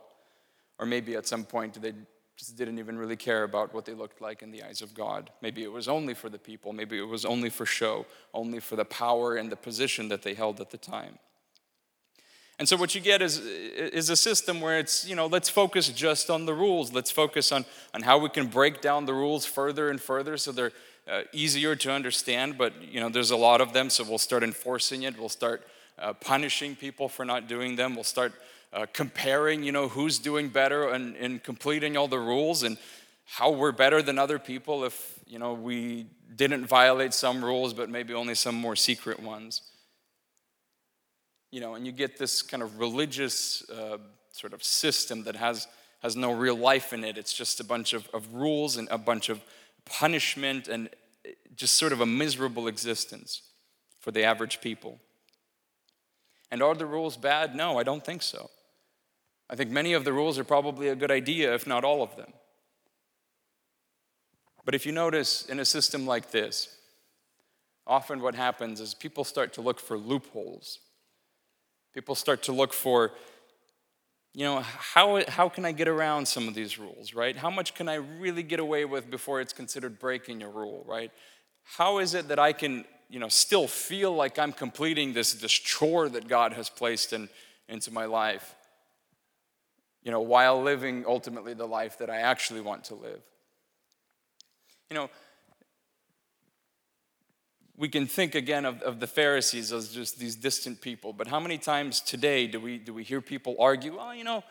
Or 0.80 0.86
maybe 0.86 1.16
at 1.16 1.28
some 1.28 1.44
point 1.44 1.80
they 1.82 1.94
just 2.38 2.56
didn't 2.56 2.78
even 2.78 2.98
really 2.98 3.16
care 3.16 3.44
about 3.44 3.74
what 3.74 3.86
they 3.86 3.94
looked 3.94 4.22
like 4.22 4.44
in 4.44 4.52
the 4.52 4.64
eyes 4.64 4.82
of 4.82 4.94
God. 4.94 5.32
Maybe 5.42 5.64
it 5.64 5.72
was 5.72 5.88
only 5.88 6.14
for 6.14 6.30
the 6.30 6.38
people, 6.38 6.72
maybe 6.72 6.98
it 6.98 7.08
was 7.08 7.26
only 7.26 7.50
for 7.50 7.66
show, 7.66 8.06
only 8.34 8.60
for 8.60 8.76
the 8.76 8.86
power 8.86 9.36
and 9.36 9.52
the 9.52 9.56
position 9.56 10.08
that 10.10 10.22
they 10.22 10.36
held 10.36 10.62
at 10.62 10.70
the 10.70 10.78
time. 10.78 11.18
And 12.60 12.68
so 12.68 12.76
what 12.76 12.96
you 12.96 13.02
get 13.02 13.22
is, 13.22 13.40
is 13.40 14.10
a 14.10 14.16
system 14.16 14.62
where 14.62 14.80
it's, 14.80 15.08
you 15.08 15.16
know, 15.16 15.28
let's 15.28 15.50
focus 15.50 15.90
just 15.90 16.30
on 16.30 16.46
the 16.46 16.54
rules. 16.54 16.92
Let's 16.92 17.12
focus 17.12 17.52
on, 17.52 17.66
on 17.94 18.02
how 18.02 18.18
we 18.18 18.30
can 18.30 18.48
break 18.48 18.82
down 18.82 19.06
the 19.06 19.14
rules 19.14 19.46
further 19.46 19.90
and 19.90 20.02
further 20.02 20.38
so 20.38 20.52
they're 20.52 20.72
uh, 21.08 21.22
easier 21.32 21.76
to 21.76 21.92
understand. 21.92 22.58
But, 22.58 22.74
you 22.82 23.00
know, 23.00 23.10
there's 23.10 23.30
a 23.30 23.38
lot 23.38 23.62
of 23.62 23.74
them, 23.74 23.92
so 23.92 24.04
we'll 24.04 24.18
start 24.18 24.44
enforcing 24.44 25.04
it. 25.04 25.20
We'll 25.20 25.30
start 25.30 25.68
uh, 26.00 26.14
punishing 26.14 26.76
people 26.76 27.10
for 27.10 27.26
not 27.26 27.48
doing 27.48 27.76
them. 27.76 27.94
We'll 27.94 28.04
start 28.04 28.34
uh, 28.74 28.86
comparing, 28.94 29.64
you 29.64 29.72
know, 29.72 29.88
who's 29.88 30.20
doing 30.20 30.50
better 30.50 30.90
and, 30.90 31.44
completing 31.44 31.98
all 31.98 32.08
the 32.08 32.20
rules 32.20 32.64
and 32.64 32.78
how 33.26 33.52
we're 33.52 33.72
better 33.72 34.02
than 34.02 34.18
other 34.18 34.40
people 34.40 34.84
if, 34.84 35.20
you 35.26 35.40
know, 35.40 35.54
we 35.54 36.06
didn't 36.36 36.66
violate 36.66 37.14
some 37.14 37.44
rules, 37.44 37.74
but 37.74 37.90
maybe 37.90 38.14
only 38.14 38.36
some 38.36 38.56
more 38.56 38.76
secret 38.76 39.20
ones. 39.20 39.62
You 41.52 41.62
know, 41.62 41.76
and 41.76 41.86
you 41.86 41.92
get 41.92 42.18
this 42.18 42.42
kind 42.42 42.62
of 42.62 42.80
religious 42.80 43.68
uh, 43.70 43.98
sort 44.32 44.54
of 44.54 44.64
system 44.64 45.24
that 45.24 45.36
has 45.36 45.68
has 46.00 46.16
no 46.16 46.32
real 46.32 46.56
life 46.56 46.94
in 46.94 47.04
it. 47.04 47.18
It's 47.18 47.34
just 47.34 47.60
a 47.60 47.64
bunch 47.64 47.94
of, 47.94 48.08
of 48.14 48.34
rules 48.34 48.78
and 48.78 48.88
a 48.92 48.98
bunch 48.98 49.30
of 49.30 49.42
punishment 49.86 50.68
and 50.68 50.90
just 51.56 51.76
sort 51.76 51.92
of 51.92 52.02
a 52.02 52.06
miserable 52.06 52.68
existence 52.68 53.42
for 54.00 54.12
the 54.12 54.24
average 54.24 54.62
people. 54.62 55.00
And 56.52 56.62
are 56.62 56.76
the 56.76 56.86
rules 56.86 57.18
bad? 57.18 57.56
No, 57.56 57.80
I 57.80 57.84
don't 57.84 58.06
think 58.06 58.22
so. 58.22 58.50
I 59.50 59.56
think 59.56 59.72
many 59.72 59.94
of 59.94 60.04
the 60.04 60.14
rules 60.14 60.38
are 60.38 60.44
probably 60.44 60.90
a 60.90 60.96
good 60.96 61.12
idea, 61.12 61.54
if 61.54 61.66
not 61.66 61.84
all 61.84 62.04
of 62.04 62.16
them. 62.18 62.34
But 64.66 64.76
if 64.76 64.86
you 64.86 64.92
notice 64.92 65.46
in 65.46 65.60
a 65.60 65.66
system 65.66 66.06
like 66.06 66.32
this, 66.32 66.76
often 67.86 68.22
what 68.22 68.36
happens 68.36 68.82
is 68.82 68.94
people 68.94 69.24
start 69.24 69.54
to 69.54 69.62
look 69.62 69.80
for 69.80 69.98
loopholes. 69.98 70.80
People 71.94 72.16
start 72.16 72.44
to 72.44 72.52
look 72.52 72.74
for, 72.74 73.14
you 74.34 74.44
know, 74.44 74.60
how, 74.60 75.24
how 75.30 75.48
can 75.48 75.64
I 75.64 75.72
get 75.72 75.88
around 75.88 76.28
some 76.28 76.50
of 76.50 76.54
these 76.54 76.78
rules, 76.78 77.14
right? 77.14 77.38
How 77.38 77.50
much 77.50 77.76
can 77.76 77.88
I 77.88 77.96
really 77.96 78.44
get 78.44 78.60
away 78.60 78.84
with 78.84 79.10
before 79.10 79.40
it's 79.40 79.54
considered 79.54 79.98
breaking 79.98 80.44
a 80.44 80.50
rule, 80.50 80.84
right? 80.86 81.12
How 81.64 82.00
is 82.00 82.14
it 82.14 82.28
that 82.28 82.38
I 82.38 82.52
can, 82.52 82.84
you 83.10 83.20
know, 83.20 83.30
still 83.30 83.70
feel 83.70 84.14
like 84.14 84.38
I'm 84.38 84.52
completing 84.52 85.14
this, 85.14 85.34
this 85.34 85.54
chore 85.54 86.10
that 86.10 86.28
God 86.28 86.52
has 86.52 86.70
placed 86.70 87.14
in, 87.14 87.30
into 87.70 87.90
my 87.90 88.04
life, 88.04 88.54
you 90.08 90.12
know, 90.12 90.22
while 90.22 90.64
living 90.64 91.04
ultimately 91.06 91.54
the 91.54 91.68
life 91.68 91.98
that 91.98 92.10
I 92.10 92.20
actually 92.20 92.62
want 92.62 92.86
to 92.86 92.96
live? 92.96 93.20
You 94.90 94.96
know, 94.96 95.10
we 97.76 97.90
can 97.90 98.08
think 98.08 98.34
again 98.34 98.64
of, 98.64 98.82
of 98.84 99.02
the 99.02 99.06
Pharisees 99.06 99.74
as 99.74 99.90
just 99.90 100.18
these 100.18 100.38
distant 100.38 100.80
people, 100.80 101.12
but 101.12 101.28
how 101.28 101.42
many 101.42 101.58
times 101.58 102.00
today 102.00 102.48
do 102.48 102.58
we, 102.58 102.78
do 102.78 102.94
we 102.94 103.04
hear 103.04 103.20
people 103.20 103.58
argue, 103.60 103.98
well, 103.98 104.16
you 104.16 104.24
know, 104.24 104.46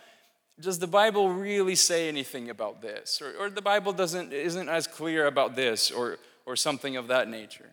does 0.60 0.78
the 0.78 0.86
Bible 0.86 1.30
really 1.30 1.74
say 1.74 2.06
anything 2.06 2.50
about 2.50 2.82
this? 2.82 3.22
Or, 3.22 3.46
or 3.46 3.48
the 3.48 3.62
Bible 3.62 3.94
doesn't, 3.94 4.34
isn't 4.34 4.68
as 4.68 4.86
clear 4.86 5.26
about 5.26 5.56
this, 5.56 5.90
or, 5.90 6.18
or 6.44 6.54
something 6.54 6.98
of 6.98 7.08
that 7.08 7.30
nature. 7.30 7.70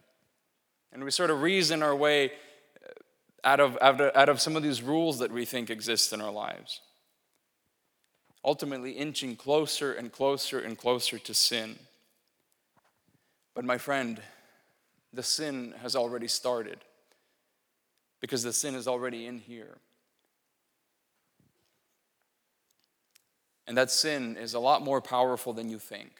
And 0.93 1.03
we 1.03 1.11
sort 1.11 1.31
of 1.31 1.41
reason 1.41 1.83
our 1.83 1.93
way 1.93 2.31
uh, 2.31 2.93
out 3.43 3.59
of, 3.59 3.77
out 3.81 3.99
of, 3.99 4.15
out 4.15 4.29
of 4.29 4.39
some 4.39 4.55
of 4.55 4.63
these 4.63 4.81
rules 4.81 5.19
that 5.19 5.33
we 5.33 5.43
think 5.43 5.69
exist 5.69 6.13
in 6.13 6.21
our 6.21 6.31
lives. 6.31 6.79
Ultimately, 8.45 8.91
inching 8.91 9.35
closer 9.35 9.93
and 9.93 10.11
closer 10.11 10.59
and 10.59 10.77
closer 10.77 11.17
to 11.17 11.33
sin. 11.33 11.79
But, 13.55 13.65
my 13.65 13.77
friend, 13.77 14.21
the 15.13 15.23
sin 15.23 15.73
has 15.81 15.95
already 15.95 16.27
started 16.27 16.79
because 18.19 18.43
the 18.43 18.53
sin 18.53 18.75
is 18.75 18.87
already 18.87 19.27
in 19.27 19.37
here. 19.37 19.77
And 23.67 23.77
that 23.77 23.91
sin 23.91 24.35
is 24.37 24.53
a 24.53 24.59
lot 24.59 24.81
more 24.81 25.01
powerful 25.01 25.53
than 25.53 25.69
you 25.69 25.79
think. 25.79 26.11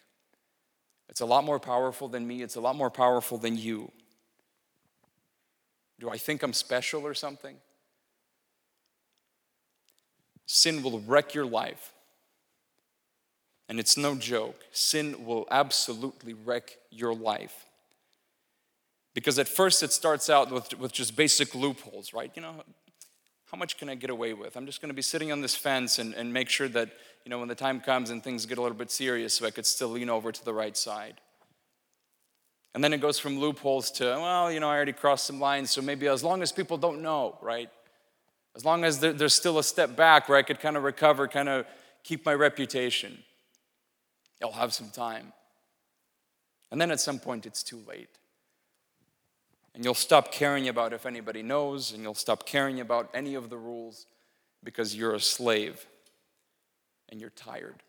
It's 1.09 1.21
a 1.21 1.25
lot 1.25 1.43
more 1.43 1.59
powerful 1.59 2.07
than 2.07 2.25
me, 2.25 2.41
it's 2.41 2.55
a 2.55 2.61
lot 2.61 2.75
more 2.75 2.89
powerful 2.89 3.37
than 3.37 3.57
you. 3.57 3.91
Do 5.99 6.09
I 6.09 6.17
think 6.17 6.43
I'm 6.43 6.53
special 6.53 7.05
or 7.05 7.13
something? 7.13 7.55
Sin 10.45 10.83
will 10.83 10.99
wreck 11.01 11.33
your 11.33 11.45
life. 11.45 11.93
And 13.73 13.79
it's 13.79 13.97
no 13.97 14.13
joke. 14.13 14.65
Sin 14.71 15.25
will 15.25 15.47
absolutely 15.49 16.35
wreck 16.35 16.77
your 16.91 17.11
life. 17.11 17.65
Because 19.15 19.39
at 19.39 19.47
first 19.47 19.81
it 19.81 19.91
starts 19.91 20.29
out 20.29 20.51
with, 20.51 20.77
with 20.77 20.91
just 20.91 21.15
basic 21.15 21.55
loopholes, 21.55 22.13
right? 22.13 22.31
You 22.35 22.43
know, 22.43 22.63
how 23.51 23.57
much 23.57 23.79
can 23.79 23.89
I 23.89 23.95
get 23.95 24.11
away 24.11 24.33
with? 24.35 24.55
I'm 24.55 24.67
just 24.67 24.79
going 24.79 24.91
to 24.91 24.93
be 24.93 25.01
sitting 25.01 25.31
on 25.31 25.41
this 25.41 25.55
fence 25.55 25.97
and, 25.97 26.13
and 26.13 26.31
make 26.31 26.49
sure 26.49 26.67
that, 26.67 26.89
you 27.25 27.31
know, 27.31 27.39
when 27.39 27.47
the 27.47 27.55
time 27.55 27.81
comes 27.81 28.11
and 28.11 28.23
things 28.23 28.45
get 28.45 28.59
a 28.59 28.61
little 28.61 28.77
bit 28.77 28.91
serious, 28.91 29.33
so 29.33 29.47
I 29.47 29.49
could 29.49 29.65
still 29.65 29.87
lean 29.87 30.07
over 30.07 30.31
to 30.31 30.45
the 30.45 30.53
right 30.53 30.77
side. 30.77 31.15
And 32.75 32.83
then 32.83 32.93
it 32.93 33.01
goes 33.01 33.17
from 33.17 33.39
loopholes 33.39 33.89
to, 33.93 34.03
well, 34.03 34.51
you 34.51 34.59
know, 34.59 34.69
I 34.69 34.75
already 34.75 34.93
crossed 34.93 35.25
some 35.25 35.39
lines, 35.39 35.71
so 35.71 35.81
maybe 35.81 36.07
as 36.07 36.23
long 36.23 36.43
as 36.43 36.51
people 36.51 36.77
don't 36.77 37.01
know, 37.01 37.39
right? 37.41 37.71
As 38.55 38.63
long 38.65 38.83
as 38.83 38.99
there, 38.99 39.13
there's 39.13 39.33
still 39.33 39.57
a 39.57 39.63
step 39.63 39.95
back 39.95 40.29
where 40.29 40.37
I 40.37 40.43
could 40.43 40.59
kind 40.59 40.77
of 40.77 40.83
recover, 40.83 41.27
kind 41.27 41.49
of 41.49 41.65
keep 42.03 42.23
my 42.23 42.35
reputation, 42.35 43.17
I'll 44.41 44.51
have 44.51 44.73
some 44.73 44.89
time. 44.89 45.33
And 46.71 46.81
then 46.81 46.91
at 46.91 46.99
some 46.99 47.19
point, 47.19 47.45
it's 47.45 47.63
too 47.63 47.81
late. 47.87 48.09
And 49.75 49.83
you'll 49.83 49.93
stop 49.93 50.31
caring 50.31 50.67
about 50.67 50.93
if 50.93 51.05
anybody 51.05 51.43
knows, 51.43 51.93
and 51.93 52.03
you'll 52.03 52.13
stop 52.13 52.45
caring 52.45 52.79
about 52.79 53.09
any 53.13 53.35
of 53.35 53.49
the 53.49 53.57
rules 53.57 54.05
because 54.63 54.95
you're 54.95 55.15
a 55.15 55.19
slave 55.19 55.85
and 57.09 57.19
you're 57.19 57.29
tired. 57.31 57.83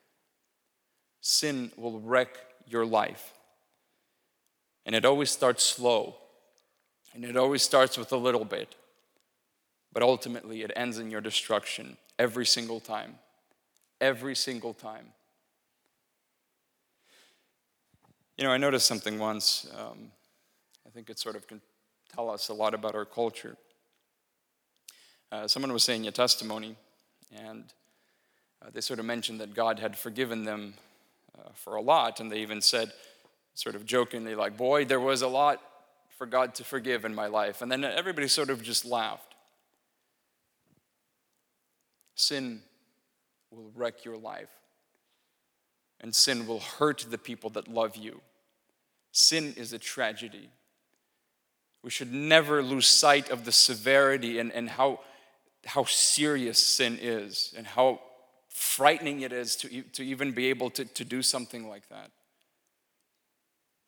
Sin 1.20 1.72
will 1.76 2.00
wreck 2.00 2.36
your 2.66 2.84
life. 2.84 3.32
And 4.86 4.94
it 4.94 5.04
always 5.04 5.30
starts 5.30 5.64
slow, 5.64 6.16
and 7.14 7.24
it 7.24 7.36
always 7.36 7.62
starts 7.62 7.96
with 7.96 8.12
a 8.12 8.16
little 8.16 8.44
bit. 8.44 8.74
But 9.92 10.02
ultimately, 10.02 10.62
it 10.62 10.72
ends 10.76 10.98
in 10.98 11.10
your 11.10 11.22
destruction 11.22 11.96
every 12.18 12.44
single 12.44 12.80
time. 12.80 13.14
Every 14.00 14.36
single 14.36 14.74
time. 14.74 15.06
You 18.36 18.42
know, 18.42 18.50
I 18.50 18.56
noticed 18.56 18.86
something 18.86 19.20
once. 19.20 19.66
Um, 19.78 20.10
I 20.84 20.90
think 20.90 21.08
it 21.08 21.20
sort 21.20 21.36
of 21.36 21.46
can 21.46 21.60
tell 22.12 22.28
us 22.28 22.48
a 22.48 22.54
lot 22.54 22.74
about 22.74 22.96
our 22.96 23.04
culture. 23.04 23.56
Uh, 25.30 25.46
someone 25.46 25.72
was 25.72 25.84
saying 25.84 26.08
a 26.08 26.10
testimony, 26.10 26.74
and 27.32 27.64
uh, 28.60 28.70
they 28.72 28.80
sort 28.80 28.98
of 28.98 29.04
mentioned 29.04 29.40
that 29.40 29.54
God 29.54 29.78
had 29.78 29.96
forgiven 29.96 30.44
them 30.44 30.74
uh, 31.38 31.50
for 31.54 31.76
a 31.76 31.80
lot, 31.80 32.18
and 32.18 32.30
they 32.30 32.38
even 32.38 32.60
said, 32.60 32.92
sort 33.54 33.76
of 33.76 33.86
jokingly, 33.86 34.34
like, 34.34 34.56
Boy, 34.56 34.84
there 34.84 34.98
was 34.98 35.22
a 35.22 35.28
lot 35.28 35.60
for 36.18 36.26
God 36.26 36.56
to 36.56 36.64
forgive 36.64 37.04
in 37.04 37.14
my 37.14 37.28
life. 37.28 37.62
And 37.62 37.70
then 37.70 37.84
everybody 37.84 38.26
sort 38.26 38.50
of 38.50 38.62
just 38.62 38.84
laughed. 38.84 39.34
Sin 42.16 42.62
will 43.50 43.70
wreck 43.76 44.04
your 44.04 44.16
life, 44.16 44.50
and 46.04 46.14
sin 46.14 46.46
will 46.46 46.60
hurt 46.60 47.06
the 47.08 47.16
people 47.16 47.48
that 47.48 47.66
love 47.66 47.96
you. 47.96 48.20
Sin 49.10 49.54
is 49.56 49.72
a 49.72 49.78
tragedy. 49.78 50.50
We 51.82 51.88
should 51.88 52.12
never 52.12 52.62
lose 52.62 52.86
sight 52.86 53.30
of 53.30 53.46
the 53.46 53.52
severity 53.52 54.38
and, 54.38 54.52
and 54.52 54.68
how, 54.68 55.00
how 55.64 55.84
serious 55.84 56.58
sin 56.58 56.98
is 57.00 57.54
and 57.56 57.66
how 57.66 58.00
frightening 58.50 59.22
it 59.22 59.32
is 59.32 59.56
to, 59.56 59.80
to 59.80 60.04
even 60.04 60.32
be 60.32 60.50
able 60.50 60.68
to, 60.72 60.84
to 60.84 61.06
do 61.06 61.22
something 61.22 61.70
like 61.70 61.88
that, 61.88 62.10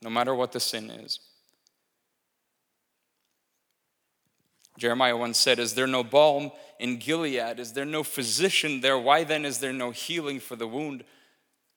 no 0.00 0.08
matter 0.08 0.35
what 0.35 0.52
the 0.52 0.61
sin 0.61 0.88
is. 0.88 1.20
Jeremiah 4.78 5.18
once 5.18 5.37
said, 5.37 5.58
Is 5.58 5.75
there 5.75 5.87
no 5.87 6.02
balm 6.02 6.50
in 6.78 6.96
Gilead? 6.96 7.61
Is 7.61 7.75
there 7.75 7.85
no 7.85 8.02
physician 8.02 8.80
there? 8.80 8.99
Why 8.99 9.23
then 9.23 9.44
is 9.44 9.58
there 9.58 9.75
no 9.75 9.90
healing 9.90 10.40
for 10.40 10.56
the 10.56 10.66
wound 10.66 11.04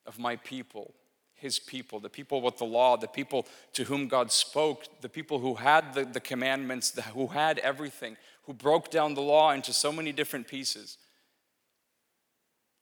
of 0.10 0.20
my 0.20 0.36
people? 0.36 0.94
his 1.40 1.58
people, 1.58 2.00
the 2.00 2.10
people 2.10 2.42
with 2.42 2.58
the 2.58 2.66
law, 2.66 2.98
the 2.98 3.08
people 3.08 3.48
to 3.74 3.86
whom 3.86 4.08
God 4.08 4.32
spoke, 4.32 4.84
the 5.02 5.10
people 5.10 5.40
who 5.40 5.56
had 5.56 5.94
the, 5.94 6.04
the 6.04 6.20
commandments, 6.20 6.92
the, 6.92 7.02
who 7.02 7.28
had 7.28 7.60
everything, 7.60 8.18
who 8.44 8.54
broke 8.54 8.92
down 8.92 9.14
the 9.14 9.22
law 9.22 9.52
into 9.52 9.72
so 9.72 9.92
many 9.92 10.12
different 10.12 10.48
pieces. 10.48 10.98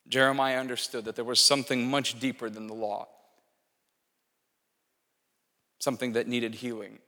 Jeremiah 0.07 0.59
understood 0.59 1.05
that 1.05 1.15
there 1.15 1.25
was 1.25 1.39
something 1.39 1.89
much 1.89 2.19
deeper 2.19 2.49
than 2.49 2.67
the 2.67 2.73
law, 2.73 3.07
something 5.79 6.13
that 6.13 6.27
needed 6.27 6.55
healing, 6.55 6.99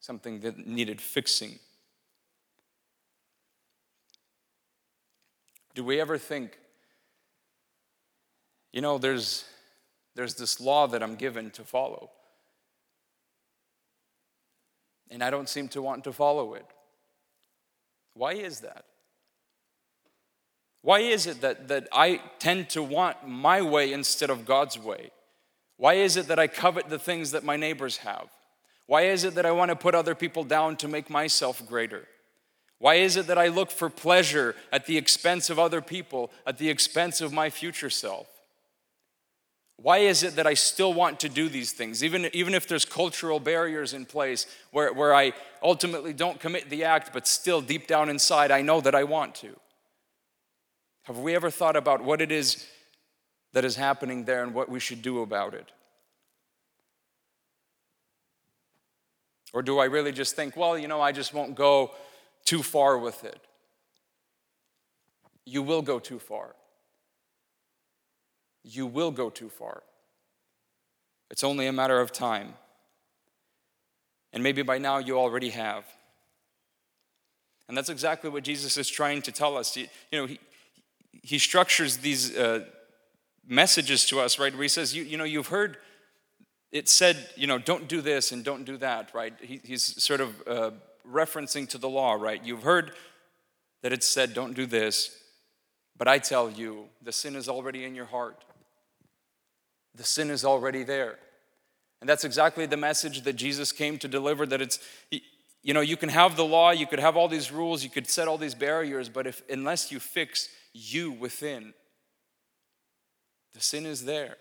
something 0.00 0.40
that 0.40 0.66
needed 0.66 1.00
fixing. 1.00 1.58
Do 5.74 5.84
we 5.84 6.00
ever 6.00 6.18
think, 6.18 6.58
you 8.72 8.80
know, 8.80 8.98
there's 8.98 9.44
there's 10.14 10.34
this 10.34 10.60
law 10.60 10.86
that 10.88 11.02
I'm 11.02 11.14
given 11.14 11.50
to 11.52 11.64
follow. 11.64 12.10
And 15.10 15.22
I 15.22 15.30
don't 15.30 15.48
seem 15.48 15.68
to 15.68 15.82
want 15.82 16.04
to 16.04 16.12
follow 16.12 16.54
it. 16.54 16.66
Why 18.14 18.32
is 18.32 18.60
that? 18.60 18.84
Why 20.82 21.00
is 21.00 21.26
it 21.26 21.40
that, 21.42 21.68
that 21.68 21.88
I 21.92 22.20
tend 22.38 22.70
to 22.70 22.82
want 22.82 23.26
my 23.26 23.62
way 23.62 23.92
instead 23.92 24.30
of 24.30 24.44
God's 24.44 24.78
way? 24.78 25.10
Why 25.76 25.94
is 25.94 26.16
it 26.16 26.28
that 26.28 26.38
I 26.38 26.46
covet 26.46 26.88
the 26.88 26.98
things 26.98 27.30
that 27.30 27.44
my 27.44 27.56
neighbors 27.56 27.98
have? 27.98 28.28
Why 28.86 29.02
is 29.02 29.24
it 29.24 29.34
that 29.36 29.46
I 29.46 29.52
want 29.52 29.70
to 29.70 29.76
put 29.76 29.94
other 29.94 30.14
people 30.14 30.44
down 30.44 30.76
to 30.76 30.88
make 30.88 31.08
myself 31.08 31.64
greater? 31.66 32.08
Why 32.78 32.96
is 32.96 33.16
it 33.16 33.28
that 33.28 33.38
I 33.38 33.46
look 33.46 33.70
for 33.70 33.88
pleasure 33.88 34.56
at 34.72 34.86
the 34.86 34.98
expense 34.98 35.50
of 35.50 35.58
other 35.58 35.80
people, 35.80 36.32
at 36.46 36.58
the 36.58 36.68
expense 36.68 37.20
of 37.20 37.32
my 37.32 37.48
future 37.48 37.90
self? 37.90 38.26
Why 39.76 39.98
is 39.98 40.22
it 40.22 40.36
that 40.36 40.46
I 40.46 40.54
still 40.54 40.94
want 40.94 41.20
to 41.20 41.28
do 41.28 41.48
these 41.48 41.72
things, 41.72 42.04
even, 42.04 42.28
even 42.32 42.54
if 42.54 42.68
there's 42.68 42.84
cultural 42.84 43.40
barriers 43.40 43.94
in 43.94 44.04
place 44.04 44.46
where, 44.70 44.92
where 44.92 45.14
I 45.14 45.32
ultimately 45.62 46.12
don't 46.12 46.38
commit 46.38 46.70
the 46.70 46.84
act, 46.84 47.12
but 47.12 47.26
still 47.26 47.60
deep 47.60 47.86
down 47.86 48.08
inside 48.08 48.50
I 48.50 48.62
know 48.62 48.80
that 48.80 48.94
I 48.94 49.04
want 49.04 49.34
to? 49.36 49.56
Have 51.04 51.18
we 51.18 51.34
ever 51.34 51.50
thought 51.50 51.74
about 51.74 52.04
what 52.04 52.20
it 52.20 52.30
is 52.30 52.64
that 53.54 53.64
is 53.64 53.74
happening 53.74 54.24
there 54.24 54.44
and 54.44 54.54
what 54.54 54.68
we 54.68 54.78
should 54.78 55.02
do 55.02 55.20
about 55.20 55.52
it? 55.52 55.72
Or 59.52 59.62
do 59.62 59.78
I 59.78 59.86
really 59.86 60.12
just 60.12 60.36
think, 60.36 60.56
well, 60.56 60.78
you 60.78 60.88
know, 60.88 61.00
I 61.00 61.12
just 61.12 61.34
won't 61.34 61.54
go 61.54 61.92
too 62.44 62.62
far 62.62 62.96
with 62.98 63.24
it? 63.24 63.40
You 65.44 65.62
will 65.62 65.82
go 65.82 65.98
too 65.98 66.18
far. 66.18 66.54
You 68.64 68.86
will 68.86 69.10
go 69.10 69.30
too 69.30 69.48
far. 69.48 69.82
It's 71.30 71.44
only 71.44 71.66
a 71.66 71.72
matter 71.72 72.00
of 72.00 72.12
time. 72.12 72.54
And 74.32 74.42
maybe 74.42 74.62
by 74.62 74.78
now 74.78 74.98
you 74.98 75.18
already 75.18 75.50
have. 75.50 75.84
And 77.68 77.76
that's 77.76 77.88
exactly 77.88 78.30
what 78.30 78.44
Jesus 78.44 78.76
is 78.76 78.88
trying 78.88 79.22
to 79.22 79.32
tell 79.32 79.56
us. 79.56 79.76
You, 79.76 79.86
know, 80.12 80.26
he, 80.26 80.38
he 81.22 81.38
structures 81.38 81.98
these 81.98 82.36
uh, 82.36 82.64
messages 83.46 84.06
to 84.06 84.20
us, 84.20 84.38
right? 84.38 84.52
Where 84.52 84.62
he 84.62 84.68
says, 84.68 84.94
you, 84.94 85.02
you 85.02 85.16
know, 85.16 85.24
you've 85.24 85.48
heard 85.48 85.78
it 86.72 86.88
said, 86.88 87.28
you 87.36 87.46
know, 87.46 87.58
don't 87.58 87.86
do 87.86 88.00
this 88.00 88.32
and 88.32 88.42
don't 88.42 88.64
do 88.64 88.78
that, 88.78 89.14
right? 89.14 89.34
He, 89.40 89.60
he's 89.62 90.02
sort 90.02 90.22
of 90.22 90.42
uh, 90.46 90.70
referencing 91.08 91.68
to 91.68 91.78
the 91.78 91.88
law, 91.88 92.14
right? 92.14 92.42
You've 92.42 92.62
heard 92.62 92.92
that 93.82 93.92
it 93.92 94.02
said, 94.02 94.32
don't 94.32 94.54
do 94.54 94.64
this, 94.64 95.14
but 95.96 96.08
I 96.08 96.18
tell 96.18 96.50
you, 96.50 96.86
the 97.02 97.12
sin 97.12 97.36
is 97.36 97.48
already 97.48 97.84
in 97.84 97.94
your 97.94 98.06
heart. 98.06 98.44
The 99.94 100.04
sin 100.04 100.30
is 100.30 100.44
already 100.44 100.82
there. 100.82 101.18
And 102.00 102.08
that's 102.08 102.24
exactly 102.24 102.66
the 102.66 102.76
message 102.76 103.22
that 103.22 103.34
Jesus 103.34 103.70
came 103.70 103.98
to 103.98 104.08
deliver 104.08 104.44
that 104.46 104.60
it's, 104.60 104.80
you 105.62 105.72
know, 105.74 105.80
you 105.80 105.96
can 105.96 106.08
have 106.08 106.36
the 106.36 106.44
law, 106.44 106.70
you 106.70 106.86
could 106.86 106.98
have 106.98 107.16
all 107.16 107.28
these 107.28 107.52
rules, 107.52 107.84
you 107.84 107.90
could 107.90 108.08
set 108.08 108.26
all 108.26 108.38
these 108.38 108.54
barriers, 108.54 109.08
but 109.08 109.26
if 109.26 109.42
unless 109.48 109.92
you 109.92 110.00
fix 110.00 110.48
you 110.72 111.12
within, 111.12 111.74
the 113.54 113.60
sin 113.60 113.86
is 113.86 114.04
there. 114.04 114.36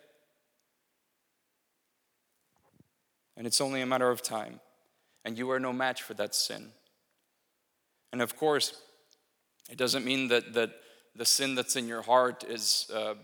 And 3.37 3.45
it's 3.45 3.61
only 3.61 3.81
a 3.81 3.85
matter 3.85 4.09
of 4.09 4.21
time. 4.21 4.59
And 5.23 5.37
you 5.37 5.51
are 5.51 5.59
no 5.59 5.71
match 5.71 6.01
for 6.01 6.13
that 6.15 6.33
sin. 6.33 6.69
And 8.11 8.21
of 8.21 8.35
course, 8.35 8.81
it 9.69 9.77
doesn't 9.77 10.03
mean 10.03 10.29
that, 10.29 10.53
that 10.53 10.71
the 11.15 11.25
sin 11.25 11.55
that's 11.55 11.75
in 11.75 11.87
your 11.87 12.01
heart 12.01 12.43
is 12.43 12.89
uh, 12.93 13.15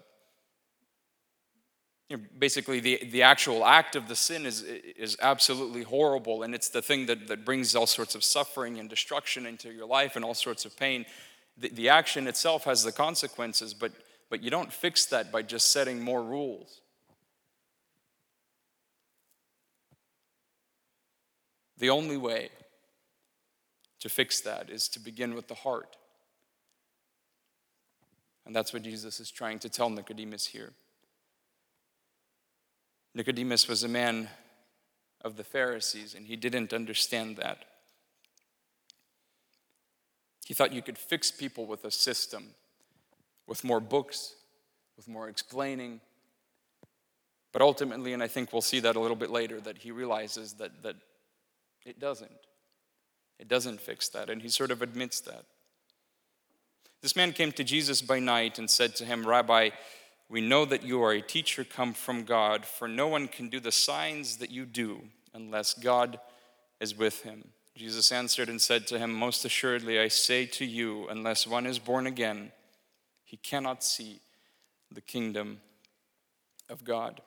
you 2.09 2.17
know, 2.17 2.23
basically 2.39 2.79
the, 2.79 3.03
the 3.11 3.23
actual 3.23 3.65
act 3.65 3.95
of 3.95 4.07
the 4.07 4.15
sin 4.15 4.45
is, 4.45 4.61
is 4.61 5.17
absolutely 5.21 5.83
horrible. 5.83 6.43
And 6.43 6.55
it's 6.55 6.69
the 6.69 6.81
thing 6.81 7.05
that, 7.07 7.27
that 7.27 7.43
brings 7.43 7.75
all 7.75 7.87
sorts 7.87 8.15
of 8.15 8.23
suffering 8.23 8.79
and 8.79 8.89
destruction 8.89 9.45
into 9.45 9.71
your 9.71 9.85
life 9.85 10.15
and 10.15 10.23
all 10.23 10.33
sorts 10.33 10.63
of 10.63 10.77
pain. 10.77 11.05
The, 11.57 11.69
the 11.69 11.89
action 11.89 12.27
itself 12.27 12.63
has 12.63 12.83
the 12.83 12.91
consequences 12.91 13.73
but, 13.73 13.91
but 14.29 14.41
you 14.41 14.49
don't 14.49 14.71
fix 14.71 15.05
that 15.07 15.31
by 15.31 15.41
just 15.41 15.71
setting 15.71 16.01
more 16.01 16.23
rules. 16.23 16.81
The 21.77 21.89
only 21.89 22.17
way 22.17 22.49
to 23.99 24.09
fix 24.09 24.39
that 24.41 24.69
is 24.69 24.87
to 24.89 24.99
begin 24.99 25.35
with 25.35 25.47
the 25.47 25.55
heart 25.55 25.97
and 28.47 28.55
that's 28.55 28.73
what 28.73 28.81
jesus 28.81 29.19
is 29.19 29.29
trying 29.29 29.59
to 29.59 29.69
tell 29.69 29.89
nicodemus 29.89 30.47
here 30.47 30.73
Nicodemus 33.17 33.67
was 33.67 33.83
a 33.83 33.87
man 33.87 34.29
of 35.21 35.37
the 35.37 35.43
Pharisees, 35.43 36.13
and 36.13 36.27
he 36.27 36.35
didn't 36.35 36.71
understand 36.71 37.37
that. 37.37 37.65
He 40.45 40.53
thought 40.53 40.71
you 40.71 40.83
could 40.83 40.99
fix 40.99 41.31
people 41.31 41.65
with 41.65 41.83
a 41.83 41.89
system, 41.89 42.51
with 43.47 43.63
more 43.63 43.79
books, 43.79 44.35
with 44.95 45.07
more 45.07 45.29
explaining. 45.29 45.99
But 47.51 47.63
ultimately, 47.63 48.13
and 48.13 48.21
I 48.21 48.27
think 48.27 48.53
we'll 48.53 48.61
see 48.61 48.81
that 48.81 48.95
a 48.95 48.99
little 48.99 49.17
bit 49.17 49.31
later, 49.31 49.59
that 49.61 49.79
he 49.79 49.89
realizes 49.89 50.53
that, 50.53 50.83
that 50.83 50.95
it 51.87 51.99
doesn't. 51.99 52.37
It 53.39 53.47
doesn't 53.47 53.81
fix 53.81 54.09
that, 54.09 54.29
and 54.29 54.43
he 54.43 54.49
sort 54.49 54.69
of 54.69 54.83
admits 54.83 55.21
that. 55.21 55.45
This 57.01 57.15
man 57.15 57.33
came 57.33 57.51
to 57.53 57.63
Jesus 57.63 58.01
by 58.01 58.19
night 58.19 58.57
and 58.57 58.69
said 58.69 58.95
to 58.95 59.05
him, 59.05 59.27
Rabbi, 59.27 59.69
we 60.29 60.41
know 60.41 60.65
that 60.65 60.83
you 60.83 61.01
are 61.03 61.13
a 61.13 61.21
teacher 61.21 61.63
come 61.63 61.93
from 61.93 62.23
God, 62.23 62.65
for 62.65 62.87
no 62.87 63.07
one 63.07 63.27
can 63.27 63.49
do 63.49 63.59
the 63.59 63.71
signs 63.71 64.37
that 64.37 64.51
you 64.51 64.65
do 64.65 65.01
unless 65.33 65.73
God 65.73 66.19
is 66.79 66.97
with 66.97 67.23
him. 67.23 67.49
Jesus 67.75 68.11
answered 68.11 68.49
and 68.49 68.59
said 68.59 68.87
to 68.87 68.97
him, 68.97 69.13
Most 69.13 69.45
assuredly, 69.45 69.99
I 69.99 70.07
say 70.07 70.45
to 70.47 70.65
you, 70.65 71.07
unless 71.07 71.45
one 71.45 71.67
is 71.67 71.77
born 71.77 72.07
again, 72.07 72.51
he 73.23 73.37
cannot 73.37 73.83
see 73.83 74.19
the 74.91 75.01
kingdom 75.01 75.61
of 76.69 76.83
God. 76.83 77.21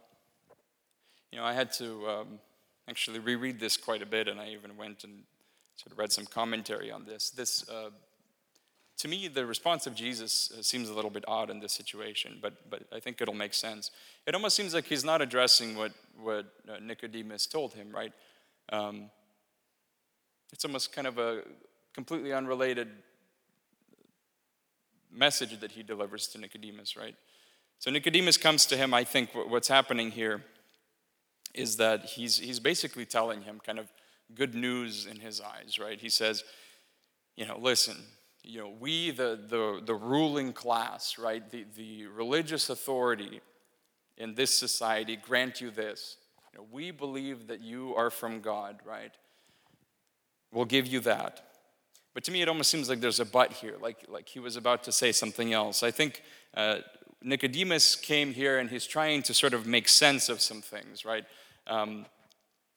You 1.30 1.38
know, 1.38 1.44
I 1.44 1.52
had 1.52 1.72
to 1.74 2.08
um, 2.08 2.40
actually 2.88 3.20
reread 3.20 3.60
this 3.60 3.76
quite 3.76 4.02
a 4.02 4.06
bit, 4.06 4.26
and 4.26 4.40
I 4.40 4.48
even 4.48 4.76
went 4.76 5.04
and 5.04 5.22
sort 5.76 5.92
of 5.92 5.98
read 5.98 6.12
some 6.12 6.26
commentary 6.26 6.90
on 6.90 7.04
this. 7.04 7.30
This 7.30 7.68
uh, 7.68 7.90
to 9.00 9.08
me, 9.08 9.28
the 9.28 9.46
response 9.46 9.86
of 9.86 9.94
Jesus 9.94 10.52
uh, 10.52 10.62
seems 10.62 10.90
a 10.90 10.94
little 10.94 11.10
bit 11.10 11.24
odd 11.26 11.48
in 11.48 11.58
this 11.58 11.72
situation, 11.72 12.38
but, 12.42 12.68
but 12.68 12.82
I 12.92 13.00
think 13.00 13.22
it'll 13.22 13.32
make 13.32 13.54
sense. 13.54 13.90
It 14.26 14.34
almost 14.34 14.54
seems 14.54 14.74
like 14.74 14.84
he's 14.84 15.04
not 15.04 15.22
addressing 15.22 15.74
what, 15.74 15.92
what 16.22 16.44
uh, 16.68 16.76
Nicodemus 16.82 17.46
told 17.46 17.72
him, 17.72 17.92
right? 17.92 18.12
Um, 18.70 19.10
it's 20.52 20.66
almost 20.66 20.92
kind 20.92 21.06
of 21.06 21.16
a 21.16 21.42
completely 21.94 22.34
unrelated 22.34 22.88
message 25.10 25.58
that 25.60 25.72
he 25.72 25.82
delivers 25.82 26.28
to 26.28 26.38
Nicodemus, 26.38 26.94
right? 26.94 27.14
So 27.78 27.90
Nicodemus 27.90 28.36
comes 28.36 28.66
to 28.66 28.76
him. 28.76 28.92
I 28.92 29.04
think 29.04 29.30
what's 29.32 29.68
happening 29.68 30.10
here 30.10 30.44
is 31.54 31.78
that 31.78 32.04
he's, 32.04 32.36
he's 32.36 32.60
basically 32.60 33.06
telling 33.06 33.40
him 33.42 33.60
kind 33.64 33.78
of 33.78 33.90
good 34.34 34.54
news 34.54 35.06
in 35.06 35.20
his 35.20 35.40
eyes, 35.40 35.78
right? 35.80 35.98
He 35.98 36.10
says, 36.10 36.44
you 37.34 37.46
know, 37.46 37.58
listen, 37.58 37.96
you 38.42 38.60
know, 38.60 38.72
we, 38.78 39.10
the, 39.10 39.38
the, 39.48 39.80
the 39.84 39.94
ruling 39.94 40.52
class, 40.52 41.18
right, 41.18 41.48
the, 41.50 41.66
the 41.76 42.06
religious 42.06 42.70
authority 42.70 43.40
in 44.16 44.34
this 44.34 44.56
society 44.56 45.16
grant 45.16 45.60
you 45.60 45.70
this. 45.70 46.16
You 46.52 46.58
know, 46.58 46.66
we 46.72 46.90
believe 46.90 47.46
that 47.48 47.60
you 47.60 47.94
are 47.96 48.10
from 48.10 48.40
God, 48.40 48.80
right? 48.84 49.12
We'll 50.52 50.64
give 50.64 50.86
you 50.86 51.00
that. 51.00 51.42
But 52.12 52.24
to 52.24 52.32
me, 52.32 52.42
it 52.42 52.48
almost 52.48 52.70
seems 52.70 52.88
like 52.88 53.00
there's 53.00 53.20
a 53.20 53.24
but 53.24 53.52
here, 53.52 53.76
like, 53.80 54.04
like 54.08 54.28
he 54.28 54.40
was 54.40 54.56
about 54.56 54.82
to 54.84 54.92
say 54.92 55.12
something 55.12 55.52
else. 55.52 55.82
I 55.82 55.90
think 55.90 56.22
uh, 56.54 56.78
Nicodemus 57.22 57.94
came 57.94 58.32
here 58.32 58.58
and 58.58 58.68
he's 58.68 58.86
trying 58.86 59.22
to 59.24 59.34
sort 59.34 59.54
of 59.54 59.66
make 59.66 59.88
sense 59.88 60.28
of 60.28 60.40
some 60.40 60.60
things, 60.60 61.04
right? 61.04 61.24
Um, 61.66 62.06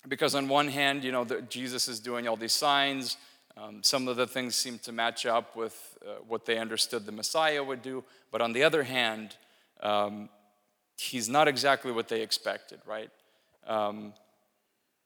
because 0.07 0.35
on 0.35 0.47
one 0.49 0.67
hand, 0.67 1.03
you 1.03 1.11
know, 1.11 1.23
the, 1.23 1.41
Jesus 1.43 1.87
is 1.87 1.99
doing 1.99 2.27
all 2.27 2.35
these 2.35 2.53
signs, 2.53 3.17
um, 3.55 3.83
some 3.83 4.07
of 4.07 4.15
the 4.15 4.27
things 4.27 4.55
seem 4.55 4.79
to 4.79 4.91
match 4.91 5.25
up 5.25 5.55
with 5.55 5.97
uh, 6.05 6.15
what 6.27 6.45
they 6.45 6.57
understood 6.57 7.05
the 7.05 7.11
Messiah 7.11 7.63
would 7.63 7.81
do, 7.81 8.03
but 8.31 8.41
on 8.41 8.53
the 8.53 8.63
other 8.63 8.83
hand, 8.83 9.35
um, 9.81 10.29
he's 10.97 11.29
not 11.29 11.47
exactly 11.47 11.91
what 11.91 12.07
they 12.07 12.21
expected, 12.21 12.79
right? 12.85 13.09
Um, 13.67 14.13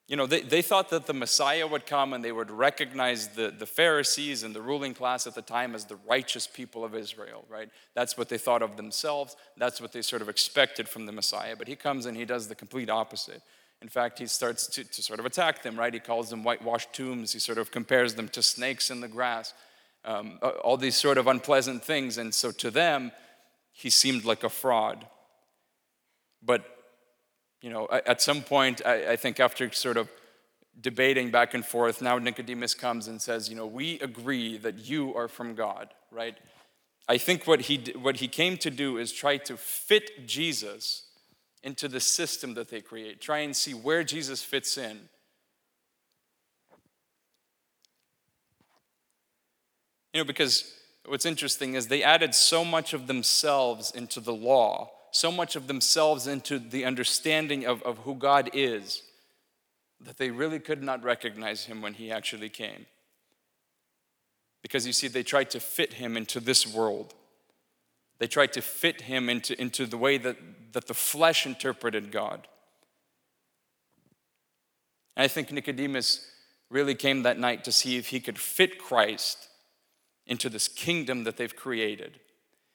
you 0.07 0.15
know, 0.15 0.25
they, 0.25 0.41
they 0.41 0.61
thought 0.61 0.89
that 0.91 1.05
the 1.05 1.13
Messiah 1.13 1.67
would 1.67 1.85
come 1.85 2.13
and 2.13 2.23
they 2.23 2.31
would 2.31 2.49
recognize 2.49 3.27
the, 3.27 3.51
the 3.51 3.65
Pharisees 3.65 4.43
and 4.43 4.55
the 4.55 4.61
ruling 4.61 4.93
class 4.93 5.27
at 5.27 5.35
the 5.35 5.41
time 5.41 5.75
as 5.75 5.83
the 5.83 5.97
righteous 6.07 6.47
people 6.47 6.85
of 6.85 6.95
Israel, 6.95 7.43
right? 7.49 7.69
That's 7.93 8.17
what 8.17 8.29
they 8.29 8.37
thought 8.37 8.61
of 8.61 8.77
themselves. 8.77 9.35
That's 9.57 9.81
what 9.81 9.91
they 9.91 10.01
sort 10.01 10.21
of 10.21 10.29
expected 10.29 10.87
from 10.87 11.07
the 11.07 11.11
Messiah. 11.11 11.57
But 11.57 11.67
he 11.67 11.75
comes 11.75 12.05
and 12.05 12.15
he 12.15 12.23
does 12.23 12.47
the 12.47 12.55
complete 12.55 12.89
opposite. 12.89 13.41
In 13.81 13.89
fact, 13.89 14.19
he 14.19 14.25
starts 14.25 14.67
to, 14.67 14.83
to 14.83 15.03
sort 15.03 15.19
of 15.19 15.25
attack 15.25 15.61
them, 15.61 15.77
right? 15.77 15.93
He 15.93 15.99
calls 15.99 16.29
them 16.29 16.43
whitewashed 16.43 16.93
tombs. 16.93 17.33
He 17.33 17.39
sort 17.39 17.57
of 17.57 17.71
compares 17.71 18.15
them 18.15 18.27
to 18.29 18.41
snakes 18.41 18.89
in 18.89 19.01
the 19.01 19.07
grass, 19.07 19.53
um, 20.03 20.39
all 20.63 20.77
these 20.77 20.95
sort 20.95 21.17
of 21.17 21.27
unpleasant 21.27 21.83
things. 21.83 22.17
And 22.17 22.33
so 22.33 22.51
to 22.51 22.71
them, 22.71 23.11
he 23.71 23.89
seemed 23.89 24.25
like 24.25 24.43
a 24.43 24.49
fraud. 24.49 25.05
But, 26.41 26.65
you 27.61 27.69
know, 27.69 27.87
at 27.91 28.21
some 28.21 28.41
point, 28.41 28.81
I, 28.85 29.11
I 29.11 29.15
think 29.15 29.39
after 29.39 29.71
sort 29.71 29.97
of 29.97 30.09
debating 30.79 31.29
back 31.29 31.53
and 31.53 31.65
forth, 31.65 32.01
now 32.01 32.17
Nicodemus 32.17 32.73
comes 32.73 33.07
and 33.07 33.21
says, 33.21 33.49
you 33.49 33.55
know, 33.55 33.67
we 33.67 33.99
agree 33.99 34.57
that 34.57 34.77
you 34.89 35.13
are 35.15 35.27
from 35.27 35.53
God, 35.53 35.93
right? 36.11 36.37
I 37.07 37.17
think 37.17 37.45
what 37.45 37.61
he, 37.61 37.93
what 37.99 38.17
he 38.17 38.27
came 38.27 38.57
to 38.57 38.69
do 38.69 38.97
is 38.97 39.11
try 39.11 39.37
to 39.37 39.55
fit 39.55 40.27
Jesus 40.27 41.06
into 41.67 41.89
the 41.89 41.99
system 41.99 42.53
that 42.53 42.69
they 42.69 42.79
create. 42.79 43.19
Try 43.19 43.39
and 43.39 43.53
see 43.53 43.73
where 43.73 44.01
Jesus 44.01 44.41
fits 44.41 44.77
in. 44.77 44.97
You 50.13 50.21
know, 50.21 50.23
because 50.23 50.73
what's 51.05 51.25
interesting 51.25 51.73
is 51.73 51.87
they 51.87 52.03
added 52.03 52.33
so 52.33 52.63
much 52.63 52.93
of 52.93 53.07
themselves 53.07 53.91
into 53.91 54.21
the 54.21 54.33
law, 54.33 54.91
so 55.11 55.29
much 55.29 55.57
of 55.57 55.67
themselves 55.67 56.25
into 56.25 56.57
the 56.57 56.85
understanding 56.85 57.65
of, 57.65 57.83
of 57.83 57.97
who 57.97 58.15
God 58.15 58.49
is, 58.53 59.03
that 59.99 60.15
they 60.15 60.31
really 60.31 60.59
could 60.59 60.81
not 60.81 61.03
recognize 61.03 61.65
him 61.65 61.81
when 61.81 61.95
he 61.95 62.09
actually 62.09 62.49
came. 62.49 62.85
Because 64.61 64.87
you 64.87 64.93
see, 64.93 65.09
they 65.09 65.21
tried 65.21 65.49
to 65.49 65.59
fit 65.59 65.93
him 65.93 66.15
into 66.15 66.39
this 66.39 66.65
world. 66.65 67.13
They 68.19 68.27
tried 68.27 68.53
to 68.53 68.61
fit 68.61 69.01
him 69.01 69.27
into, 69.29 69.59
into 69.59 69.85
the 69.85 69.97
way 69.97 70.17
that, 70.17 70.37
that 70.73 70.87
the 70.87 70.93
flesh 70.93 71.45
interpreted 71.45 72.11
God. 72.11 72.47
And 75.15 75.23
I 75.23 75.27
think 75.27 75.51
Nicodemus 75.51 76.29
really 76.69 76.95
came 76.95 77.23
that 77.23 77.39
night 77.39 77.63
to 77.63 77.71
see 77.71 77.97
if 77.97 78.07
he 78.07 78.19
could 78.19 78.37
fit 78.37 78.77
Christ 78.77 79.47
into 80.25 80.49
this 80.49 80.67
kingdom 80.67 81.23
that 81.23 81.37
they've 81.37 81.55
created, 81.55 82.19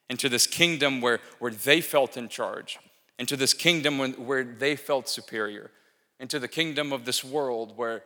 into 0.09 0.29
this 0.29 0.47
kingdom 0.47 1.01
where, 1.01 1.21
where 1.39 1.51
they 1.51 1.81
felt 1.81 2.17
in 2.17 2.29
charge, 2.29 2.79
into 3.19 3.37
this 3.37 3.55
kingdom 3.55 3.99
when, 3.99 4.13
where 4.13 4.43
they 4.43 4.75
felt 4.75 5.09
superior, 5.09 5.71
into 6.19 6.39
the 6.39 6.49
kingdom 6.49 6.93
of 6.93 7.05
this 7.05 7.23
world 7.23 7.77
where 7.77 8.03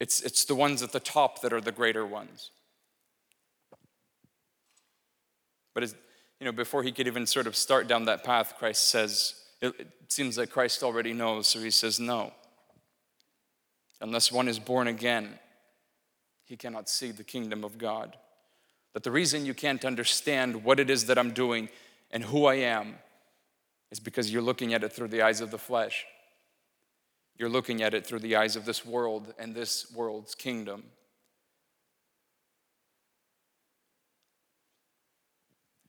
it's, 0.00 0.20
it's 0.20 0.44
the 0.44 0.54
ones 0.54 0.82
at 0.82 0.92
the 0.92 1.00
top 1.00 1.40
that 1.42 1.52
are 1.52 1.60
the 1.60 1.72
greater 1.72 2.04
ones. 2.04 2.50
But 5.74 5.94
you 6.40 6.46
know, 6.46 6.52
before 6.52 6.82
he 6.82 6.92
could 6.92 7.06
even 7.06 7.26
sort 7.26 7.46
of 7.46 7.56
start 7.56 7.88
down 7.88 8.06
that 8.06 8.24
path, 8.24 8.54
Christ 8.58 8.88
says, 8.88 9.34
it, 9.60 9.88
seems 10.08 10.36
like 10.36 10.50
Christ 10.50 10.82
already 10.82 11.12
knows, 11.12 11.46
so 11.46 11.60
he 11.60 11.70
says, 11.70 11.98
No. 11.98 12.32
Unless 14.00 14.30
one 14.30 14.48
is 14.48 14.58
born 14.58 14.86
again, 14.86 15.38
he 16.44 16.56
cannot 16.56 16.88
see 16.88 17.10
the 17.10 17.24
kingdom 17.24 17.64
of 17.64 17.78
God. 17.78 18.16
That 18.92 19.02
the 19.02 19.10
reason 19.10 19.46
you 19.46 19.54
can't 19.54 19.84
understand 19.84 20.62
what 20.62 20.78
it 20.78 20.90
is 20.90 21.06
that 21.06 21.18
I'm 21.18 21.32
doing 21.32 21.68
and 22.10 22.22
who 22.22 22.46
I 22.46 22.56
am 22.56 22.96
is 23.90 23.98
because 24.00 24.30
you're 24.30 24.42
looking 24.42 24.74
at 24.74 24.84
it 24.84 24.92
through 24.92 25.08
the 25.08 25.22
eyes 25.22 25.40
of 25.40 25.50
the 25.50 25.58
flesh. 25.58 26.04
You're 27.36 27.48
looking 27.48 27.82
at 27.82 27.94
it 27.94 28.06
through 28.06 28.20
the 28.20 28.36
eyes 28.36 28.56
of 28.56 28.64
this 28.64 28.84
world 28.84 29.32
and 29.38 29.54
this 29.54 29.90
world's 29.92 30.34
kingdom. 30.34 30.84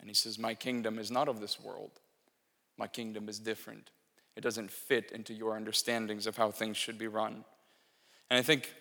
And 0.05 0.09
he 0.11 0.13
says, 0.13 0.37
My 0.37 0.53
kingdom 0.53 0.99
is 0.99 1.09
not 1.09 1.27
of 1.27 1.41
this 1.41 1.59
world. 1.59 1.89
My 2.77 2.85
kingdom 2.85 3.27
is 3.27 3.39
different. 3.39 3.89
It 4.35 4.41
doesn't 4.41 4.69
fit 4.69 5.11
into 5.11 5.33
your 5.33 5.55
understandings 5.55 6.27
of 6.27 6.37
how 6.37 6.51
things 6.51 6.77
should 6.77 6.99
be 6.99 7.07
run. 7.07 7.43
And 8.29 8.37
I 8.37 8.43
think 8.43 8.71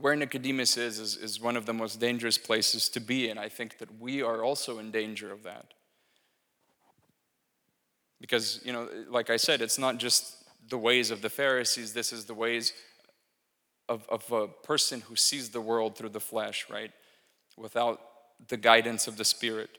where 0.00 0.16
Nicodemus 0.16 0.78
is, 0.78 0.98
is, 0.98 1.16
is 1.16 1.38
one 1.38 1.54
of 1.54 1.66
the 1.66 1.74
most 1.74 2.00
dangerous 2.00 2.38
places 2.38 2.88
to 2.90 3.00
be, 3.00 3.28
and 3.28 3.38
I 3.38 3.50
think 3.50 3.76
that 3.76 4.00
we 4.00 4.22
are 4.22 4.42
also 4.42 4.78
in 4.78 4.90
danger 4.90 5.30
of 5.30 5.42
that. 5.42 5.74
Because, 8.18 8.62
you 8.64 8.72
know, 8.72 8.88
like 9.10 9.28
I 9.28 9.36
said, 9.36 9.60
it's 9.60 9.78
not 9.78 9.98
just 9.98 10.44
the 10.66 10.78
ways 10.78 11.10
of 11.10 11.20
the 11.20 11.28
Pharisees, 11.28 11.92
this 11.92 12.10
is 12.10 12.24
the 12.24 12.32
ways 12.32 12.72
of, 13.86 14.08
of 14.08 14.32
a 14.32 14.48
person 14.48 15.02
who 15.02 15.14
sees 15.14 15.50
the 15.50 15.60
world 15.60 15.94
through 15.94 16.08
the 16.08 16.20
flesh, 16.20 16.64
right? 16.70 16.92
Without 17.58 18.00
the 18.48 18.56
guidance 18.56 19.06
of 19.06 19.18
the 19.18 19.24
Spirit 19.26 19.76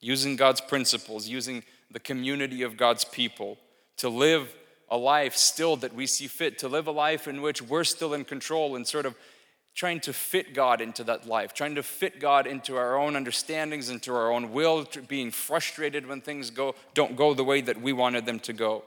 using 0.00 0.36
God's 0.36 0.60
principles, 0.60 1.28
using 1.28 1.62
the 1.90 2.00
community 2.00 2.62
of 2.62 2.76
God's 2.76 3.04
people 3.04 3.58
to 3.96 4.08
live 4.08 4.54
a 4.90 4.96
life 4.96 5.36
still 5.36 5.76
that 5.76 5.94
we 5.94 6.06
see 6.06 6.26
fit, 6.26 6.58
to 6.58 6.68
live 6.68 6.86
a 6.86 6.92
life 6.92 7.28
in 7.28 7.42
which 7.42 7.60
we're 7.60 7.84
still 7.84 8.14
in 8.14 8.24
control 8.24 8.76
and 8.76 8.86
sort 8.86 9.06
of 9.06 9.14
trying 9.74 10.00
to 10.00 10.12
fit 10.12 10.54
God 10.54 10.80
into 10.80 11.04
that 11.04 11.28
life, 11.28 11.54
trying 11.54 11.76
to 11.76 11.82
fit 11.82 12.18
God 12.18 12.46
into 12.46 12.76
our 12.76 12.98
own 12.98 13.14
understandings, 13.14 13.90
into 13.90 14.14
our 14.14 14.32
own 14.32 14.52
will, 14.52 14.84
being 15.06 15.30
frustrated 15.30 16.06
when 16.06 16.20
things 16.20 16.50
go, 16.50 16.74
don't 16.94 17.16
go 17.16 17.32
the 17.32 17.44
way 17.44 17.60
that 17.60 17.80
we 17.80 17.92
wanted 17.92 18.26
them 18.26 18.40
to 18.40 18.52
go. 18.52 18.82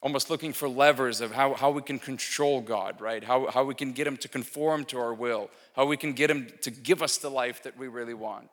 Almost 0.00 0.30
looking 0.30 0.52
for 0.52 0.68
levers 0.68 1.20
of 1.20 1.32
how, 1.32 1.54
how 1.54 1.70
we 1.70 1.82
can 1.82 1.98
control 1.98 2.60
God, 2.60 3.00
right? 3.00 3.22
How, 3.22 3.50
how 3.50 3.64
we 3.64 3.74
can 3.74 3.92
get 3.92 4.06
Him 4.06 4.16
to 4.18 4.28
conform 4.28 4.84
to 4.86 4.98
our 4.98 5.12
will, 5.12 5.50
how 5.74 5.84
we 5.86 5.96
can 5.96 6.12
get 6.12 6.30
Him 6.30 6.48
to 6.62 6.70
give 6.70 7.02
us 7.02 7.18
the 7.18 7.30
life 7.30 7.62
that 7.64 7.76
we 7.76 7.88
really 7.88 8.14
want. 8.14 8.48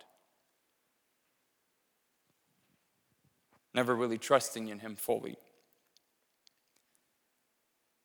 Never 3.76 3.94
really 3.94 4.18
trusting 4.18 4.70
in 4.70 4.80
Him 4.80 4.96
fully. 4.96 5.38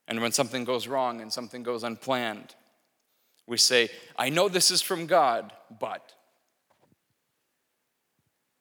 And 0.06 0.20
when 0.20 0.32
something 0.32 0.64
goes 0.64 0.88
wrong 0.88 1.20
and 1.20 1.32
something 1.32 1.62
goes 1.62 1.84
unplanned, 1.84 2.54
we 3.46 3.56
say, 3.56 3.88
I 4.16 4.28
know 4.28 4.48
this 4.48 4.70
is 4.70 4.82
from 4.82 5.06
God, 5.06 5.52
but. 5.80 6.14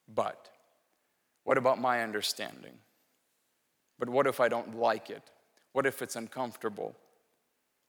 But. 0.08 0.48
What 1.44 1.58
about 1.58 1.82
my 1.82 2.04
understanding? 2.04 2.74
But 3.98 4.10
what 4.10 4.28
if 4.28 4.40
I 4.40 4.48
don't 4.48 4.78
like 4.78 5.10
it? 5.10 5.24
What 5.74 5.86
if 5.86 6.02
it's 6.02 6.16
uncomfortable? 6.16 6.96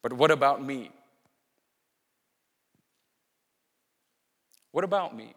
But 0.03 0.15
what 0.15 0.31
about 0.31 0.65
me? 0.65 0.91
What 4.73 4.85
about 4.85 5.15
me? 5.15 5.35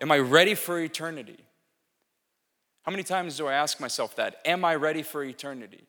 Am 0.00 0.10
I 0.10 0.18
ready 0.18 0.54
for 0.54 0.80
eternity? 0.80 1.38
How 2.82 2.90
many 2.90 3.02
times 3.02 3.36
do 3.36 3.46
I 3.46 3.54
ask 3.54 3.80
myself 3.80 4.16
that? 4.16 4.40
Am 4.44 4.64
I 4.64 4.74
ready 4.74 5.02
for 5.02 5.22
eternity? 5.22 5.84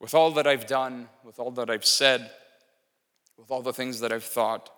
With 0.00 0.14
all 0.14 0.32
that 0.32 0.46
I've 0.46 0.66
done, 0.66 1.08
with 1.24 1.38
all 1.38 1.50
that 1.52 1.70
I've 1.70 1.84
said, 1.84 2.30
with 3.36 3.50
all 3.50 3.62
the 3.62 3.72
things 3.72 4.00
that 4.00 4.12
I've 4.12 4.24
thought, 4.24 4.70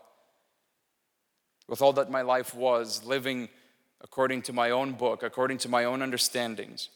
with 1.69 1.81
all 1.81 1.93
that 1.95 2.11
my 2.11 2.23
life 2.23 2.55
was, 2.55 3.05
living 3.05 3.49
according 4.01 4.43
to 4.43 4.53
my 4.53 4.71
own 4.71 4.93
book, 4.93 5.23
according 5.23 5.59
to 5.59 5.69
my 5.69 5.85
own 5.85 6.03
understandings, 6.03 6.91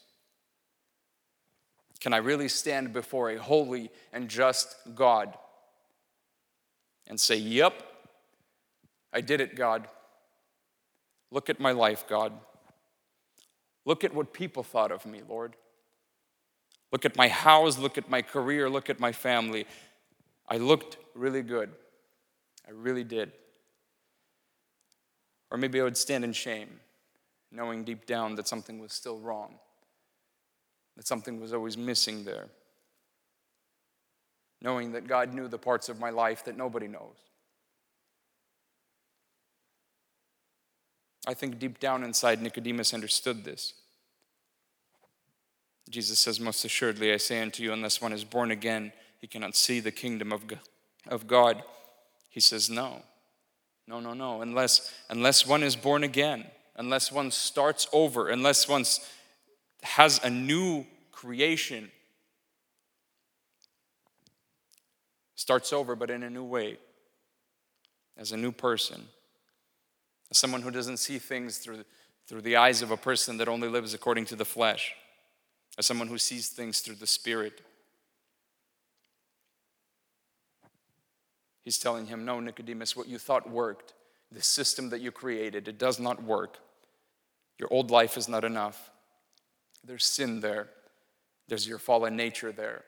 can 1.99 2.13
I 2.13 2.17
really 2.17 2.47
stand 2.47 2.93
before 2.93 3.31
a 3.31 3.37
holy 3.37 3.89
and 4.13 4.29
just 4.29 4.75
God 4.93 5.35
and 7.07 7.19
say, 7.19 7.37
Yep, 7.37 7.81
I 9.11 9.21
did 9.21 9.41
it, 9.41 9.55
God. 9.55 9.87
Look 11.31 11.49
at 11.49 11.59
my 11.59 11.71
life, 11.71 12.05
God. 12.07 12.33
Look 13.87 14.03
at 14.03 14.13
what 14.13 14.33
people 14.33 14.63
thought 14.63 14.91
of 14.91 15.05
me, 15.05 15.21
Lord. 15.29 15.55
Look 16.91 17.05
at 17.05 17.15
my 17.15 17.29
house, 17.29 17.77
look 17.77 17.97
at 17.97 18.09
my 18.09 18.21
career, 18.21 18.69
look 18.69 18.89
at 18.89 18.99
my 18.99 19.13
family. 19.13 19.65
I 20.49 20.57
looked 20.57 20.97
really 21.15 21.41
good. 21.41 21.69
I 22.67 22.71
really 22.71 23.05
did. 23.05 23.31
Or 25.49 25.57
maybe 25.57 25.79
I 25.79 25.85
would 25.85 25.95
stand 25.95 26.25
in 26.25 26.33
shame, 26.33 26.81
knowing 27.49 27.85
deep 27.85 28.05
down 28.05 28.35
that 28.35 28.45
something 28.45 28.77
was 28.77 28.91
still 28.91 29.19
wrong, 29.19 29.55
that 30.97 31.07
something 31.07 31.39
was 31.39 31.53
always 31.53 31.77
missing 31.77 32.25
there. 32.25 32.49
Knowing 34.61 34.91
that 34.91 35.07
God 35.07 35.33
knew 35.33 35.47
the 35.47 35.57
parts 35.57 35.87
of 35.87 35.97
my 35.97 36.09
life 36.09 36.43
that 36.43 36.57
nobody 36.57 36.89
knows. 36.89 37.15
I 41.27 41.33
think 41.33 41.59
deep 41.59 41.79
down 41.81 42.05
inside, 42.05 42.41
Nicodemus 42.41 42.93
understood 42.93 43.43
this. 43.43 43.73
Jesus 45.89 46.19
says, 46.19 46.39
Most 46.39 46.63
assuredly, 46.63 47.11
I 47.13 47.17
say 47.17 47.41
unto 47.41 47.61
you, 47.61 47.73
unless 47.73 48.01
one 48.01 48.13
is 48.13 48.23
born 48.23 48.49
again, 48.49 48.93
he 49.19 49.27
cannot 49.27 49.53
see 49.53 49.81
the 49.81 49.91
kingdom 49.91 50.31
of 50.31 51.27
God. 51.27 51.63
He 52.29 52.39
says, 52.39 52.69
No, 52.69 53.01
no, 53.87 53.99
no, 53.99 54.13
no. 54.13 54.41
Unless, 54.41 54.93
unless 55.09 55.45
one 55.45 55.63
is 55.63 55.75
born 55.75 56.05
again, 56.05 56.45
unless 56.77 57.11
one 57.11 57.29
starts 57.31 57.87
over, 57.91 58.29
unless 58.29 58.69
one 58.69 58.85
has 59.83 60.23
a 60.23 60.29
new 60.29 60.85
creation, 61.11 61.91
starts 65.35 65.73
over, 65.73 65.93
but 65.93 66.09
in 66.09 66.23
a 66.23 66.29
new 66.29 66.45
way, 66.45 66.77
as 68.17 68.31
a 68.31 68.37
new 68.37 68.53
person 68.53 69.03
as 70.31 70.37
someone 70.37 70.61
who 70.61 70.71
doesn't 70.71 70.97
see 70.97 71.19
things 71.19 71.57
through, 71.57 71.83
through 72.27 72.41
the 72.41 72.55
eyes 72.55 72.81
of 72.81 72.91
a 72.91 72.97
person 72.97 73.37
that 73.37 73.47
only 73.47 73.67
lives 73.67 73.93
according 73.93 74.25
to 74.25 74.35
the 74.35 74.45
flesh, 74.45 74.93
as 75.77 75.85
someone 75.85 76.07
who 76.07 76.17
sees 76.17 76.49
things 76.49 76.79
through 76.79 76.95
the 76.95 77.07
Spirit. 77.07 77.61
He's 81.63 81.77
telling 81.77 82.05
him, 82.05 82.25
No, 82.25 82.39
Nicodemus, 82.39 82.95
what 82.95 83.07
you 83.07 83.17
thought 83.17 83.49
worked, 83.49 83.93
the 84.31 84.41
system 84.41 84.89
that 84.89 85.01
you 85.01 85.11
created, 85.11 85.67
it 85.67 85.77
does 85.77 85.99
not 85.99 86.23
work. 86.23 86.57
Your 87.59 87.69
old 87.71 87.91
life 87.91 88.17
is 88.17 88.27
not 88.27 88.43
enough. 88.43 88.91
There's 89.83 90.05
sin 90.05 90.41
there, 90.41 90.69
there's 91.47 91.67
your 91.67 91.77
fallen 91.77 92.15
nature 92.15 92.51
there, 92.51 92.83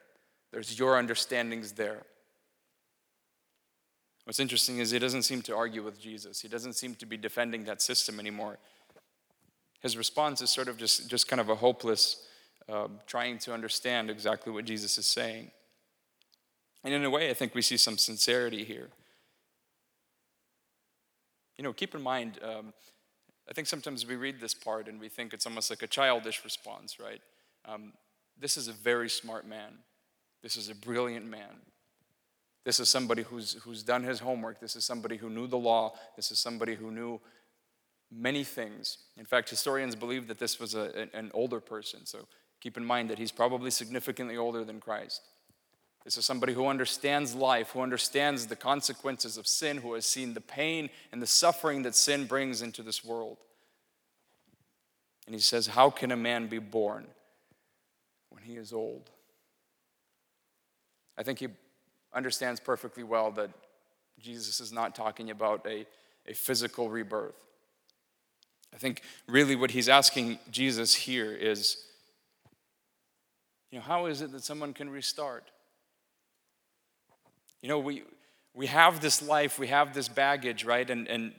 there's 0.52 0.78
your 0.78 0.98
understandings 0.98 1.72
there. 1.72 2.02
What's 4.30 4.38
interesting 4.38 4.78
is 4.78 4.92
he 4.92 5.00
doesn't 5.00 5.24
seem 5.24 5.42
to 5.42 5.56
argue 5.56 5.82
with 5.82 6.00
Jesus. 6.00 6.40
He 6.40 6.46
doesn't 6.46 6.74
seem 6.74 6.94
to 6.94 7.04
be 7.04 7.16
defending 7.16 7.64
that 7.64 7.82
system 7.82 8.20
anymore. 8.20 8.58
His 9.80 9.96
response 9.96 10.40
is 10.40 10.50
sort 10.50 10.68
of 10.68 10.78
just, 10.78 11.10
just 11.10 11.26
kind 11.26 11.40
of 11.40 11.48
a 11.48 11.56
hopeless 11.56 12.28
uh, 12.68 12.86
trying 13.08 13.40
to 13.40 13.52
understand 13.52 14.08
exactly 14.08 14.52
what 14.52 14.66
Jesus 14.66 14.98
is 14.98 15.06
saying. 15.06 15.50
And 16.84 16.94
in 16.94 17.04
a 17.04 17.10
way, 17.10 17.28
I 17.28 17.34
think 17.34 17.56
we 17.56 17.62
see 17.62 17.76
some 17.76 17.98
sincerity 17.98 18.62
here. 18.62 18.90
You 21.58 21.64
know, 21.64 21.72
keep 21.72 21.96
in 21.96 22.00
mind, 22.00 22.38
um, 22.40 22.72
I 23.48 23.52
think 23.52 23.66
sometimes 23.66 24.06
we 24.06 24.14
read 24.14 24.40
this 24.40 24.54
part 24.54 24.86
and 24.86 25.00
we 25.00 25.08
think 25.08 25.34
it's 25.34 25.44
almost 25.44 25.70
like 25.70 25.82
a 25.82 25.88
childish 25.88 26.44
response, 26.44 27.00
right? 27.00 27.20
Um, 27.64 27.94
this 28.38 28.56
is 28.56 28.68
a 28.68 28.72
very 28.74 29.10
smart 29.10 29.44
man. 29.44 29.78
This 30.40 30.56
is 30.56 30.68
a 30.68 30.74
brilliant 30.76 31.26
man. 31.26 31.56
This 32.64 32.78
is 32.78 32.88
somebody 32.88 33.22
who's, 33.22 33.54
who's 33.62 33.82
done 33.82 34.02
his 34.02 34.20
homework. 34.20 34.60
This 34.60 34.76
is 34.76 34.84
somebody 34.84 35.16
who 35.16 35.30
knew 35.30 35.46
the 35.46 35.56
law. 35.56 35.94
This 36.16 36.30
is 36.30 36.38
somebody 36.38 36.74
who 36.74 36.90
knew 36.90 37.20
many 38.12 38.44
things. 38.44 38.98
In 39.16 39.24
fact, 39.24 39.48
historians 39.48 39.94
believe 39.94 40.28
that 40.28 40.38
this 40.38 40.60
was 40.60 40.74
a, 40.74 41.08
an 41.14 41.30
older 41.32 41.60
person. 41.60 42.04
So 42.04 42.26
keep 42.60 42.76
in 42.76 42.84
mind 42.84 43.08
that 43.10 43.18
he's 43.18 43.32
probably 43.32 43.70
significantly 43.70 44.36
older 44.36 44.64
than 44.64 44.80
Christ. 44.80 45.22
This 46.04 46.16
is 46.16 46.24
somebody 46.24 46.54
who 46.54 46.66
understands 46.66 47.34
life, 47.34 47.70
who 47.70 47.80
understands 47.80 48.46
the 48.46 48.56
consequences 48.56 49.36
of 49.36 49.46
sin, 49.46 49.78
who 49.78 49.94
has 49.94 50.06
seen 50.06 50.34
the 50.34 50.40
pain 50.40 50.90
and 51.12 51.20
the 51.20 51.26
suffering 51.26 51.82
that 51.82 51.94
sin 51.94 52.24
brings 52.24 52.62
into 52.62 52.82
this 52.82 53.04
world. 53.04 53.38
And 55.26 55.34
he 55.34 55.40
says, 55.40 55.68
How 55.68 55.90
can 55.90 56.10
a 56.10 56.16
man 56.16 56.46
be 56.46 56.58
born 56.58 57.06
when 58.30 58.42
he 58.42 58.56
is 58.56 58.72
old? 58.72 59.10
I 61.18 61.22
think 61.22 61.38
he 61.38 61.48
understands 62.12 62.60
perfectly 62.60 63.02
well 63.02 63.30
that 63.32 63.50
Jesus 64.18 64.60
is 64.60 64.72
not 64.72 64.94
talking 64.94 65.30
about 65.30 65.66
a, 65.66 65.86
a 66.26 66.34
physical 66.34 66.90
rebirth. 66.90 67.44
I 68.74 68.76
think 68.76 69.02
really 69.26 69.56
what 69.56 69.70
he's 69.70 69.88
asking 69.88 70.38
Jesus 70.50 70.94
here 70.94 71.32
is, 71.32 71.84
you 73.70 73.78
know, 73.78 73.84
how 73.84 74.06
is 74.06 74.20
it 74.20 74.32
that 74.32 74.44
someone 74.44 74.72
can 74.72 74.90
restart? 74.90 75.50
You 77.62 77.68
know, 77.68 77.78
we, 77.78 78.04
we 78.54 78.66
have 78.66 79.00
this 79.00 79.22
life, 79.22 79.58
we 79.58 79.68
have 79.68 79.94
this 79.94 80.08
baggage, 80.08 80.64
right? 80.64 80.88
And, 80.88 81.08
and 81.08 81.32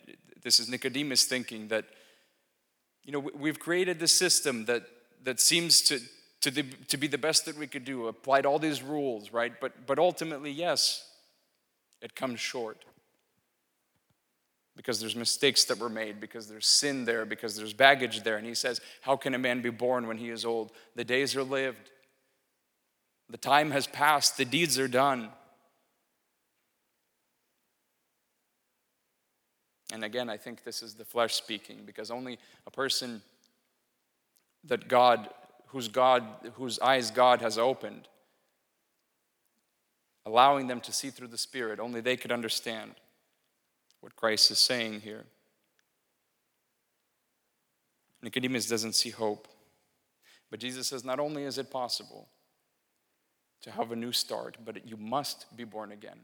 this 0.43 0.59
is 0.59 0.69
Nicodemus 0.69 1.25
thinking 1.25 1.67
that, 1.69 1.85
you 3.03 3.11
know, 3.11 3.19
we've 3.19 3.59
created 3.59 3.99
this 3.99 4.13
system 4.13 4.65
that, 4.65 4.83
that 5.23 5.39
seems 5.39 5.81
to, 5.83 5.99
to, 6.41 6.51
the, 6.51 6.63
to 6.87 6.97
be 6.97 7.07
the 7.07 7.17
best 7.17 7.45
that 7.45 7.57
we 7.57 7.67
could 7.67 7.85
do, 7.85 8.07
applied 8.07 8.45
all 8.45 8.59
these 8.59 8.81
rules, 8.81 9.31
right? 9.31 9.53
But, 9.59 9.85
but 9.85 9.99
ultimately, 9.99 10.51
yes, 10.51 11.07
it 12.01 12.15
comes 12.15 12.39
short. 12.39 12.83
Because 14.75 14.99
there's 14.99 15.15
mistakes 15.15 15.65
that 15.65 15.77
were 15.77 15.89
made, 15.89 16.19
because 16.19 16.47
there's 16.47 16.65
sin 16.65 17.05
there, 17.05 17.25
because 17.25 17.55
there's 17.55 17.73
baggage 17.73 18.23
there. 18.23 18.37
And 18.37 18.47
he 18.47 18.55
says, 18.55 18.81
How 19.01 19.15
can 19.15 19.35
a 19.35 19.37
man 19.37 19.61
be 19.61 19.69
born 19.69 20.07
when 20.07 20.17
he 20.17 20.29
is 20.29 20.45
old? 20.45 20.71
The 20.95 21.03
days 21.03 21.35
are 21.35 21.43
lived, 21.43 21.91
the 23.29 23.37
time 23.37 23.71
has 23.71 23.85
passed, 23.85 24.37
the 24.37 24.45
deeds 24.45 24.79
are 24.79 24.87
done. 24.87 25.29
And 29.93 30.05
again, 30.05 30.29
I 30.29 30.37
think 30.37 30.63
this 30.63 30.81
is 30.81 30.93
the 30.93 31.05
flesh 31.05 31.33
speaking 31.35 31.81
because 31.85 32.11
only 32.11 32.39
a 32.65 32.71
person 32.71 33.21
that 34.65 34.87
God, 34.87 35.29
whose 35.71 35.87
God, 35.87 36.23
whose 36.53 36.79
eyes 36.79 37.11
God 37.11 37.41
has 37.41 37.57
opened, 37.57 38.07
allowing 40.25 40.67
them 40.67 40.81
to 40.81 40.93
see 40.93 41.09
through 41.09 41.27
the 41.27 41.37
Spirit, 41.37 41.79
only 41.79 42.01
they 42.01 42.17
could 42.17 42.31
understand 42.31 42.91
what 43.99 44.15
Christ 44.15 44.51
is 44.51 44.59
saying 44.59 45.01
here. 45.01 45.25
Nicodemus 48.21 48.67
doesn't 48.67 48.93
see 48.93 49.09
hope. 49.09 49.47
But 50.49 50.59
Jesus 50.59 50.87
says 50.87 51.03
not 51.03 51.19
only 51.19 51.43
is 51.43 51.57
it 51.57 51.71
possible 51.71 52.27
to 53.61 53.71
have 53.71 53.91
a 53.91 53.95
new 53.95 54.11
start, 54.11 54.57
but 54.63 54.87
you 54.87 54.97
must 54.97 55.45
be 55.55 55.63
born 55.63 55.91
again 55.91 56.19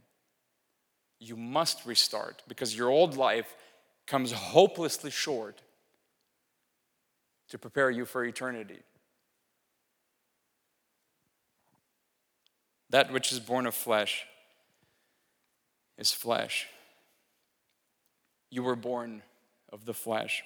you 1.20 1.36
must 1.36 1.86
restart 1.86 2.44
because 2.48 2.78
your 2.78 2.90
old 2.90 3.18
life 3.18 3.56
comes 4.06 4.32
hopelessly 4.32 5.12
short 5.12 5.62
to 7.50 7.58
prepare 7.58 7.90
you 7.90 8.06
for 8.06 8.24
eternity. 8.24 8.80
That 12.90 13.12
which 13.12 13.32
is 13.32 13.40
born 13.40 13.66
of 13.66 13.76
flesh 13.76 14.26
is 15.98 16.12
flesh. 16.12 16.68
You 18.50 18.64
were 18.64 18.76
born 18.76 19.24
of 19.72 19.86
the 19.86 19.94
flesh. 19.94 20.44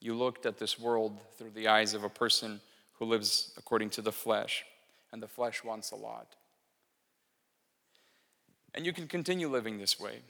You 0.00 0.14
looked 0.14 0.44
at 0.44 0.58
this 0.58 0.78
world 0.78 1.18
through 1.38 1.50
the 1.50 1.68
eyes 1.68 1.94
of 1.94 2.04
a 2.04 2.10
person 2.10 2.60
who 2.98 3.06
lives 3.06 3.52
according 3.56 3.90
to 3.90 4.02
the 4.02 4.12
flesh, 4.12 4.64
and 5.12 5.22
the 5.22 5.28
flesh 5.28 5.64
wants 5.64 5.90
a 5.90 5.96
lot. 5.96 6.34
And 8.74 8.84
you 8.84 8.92
can 8.92 9.06
continue 9.08 9.48
living 9.48 9.78
this 9.78 9.98
way, 9.98 10.20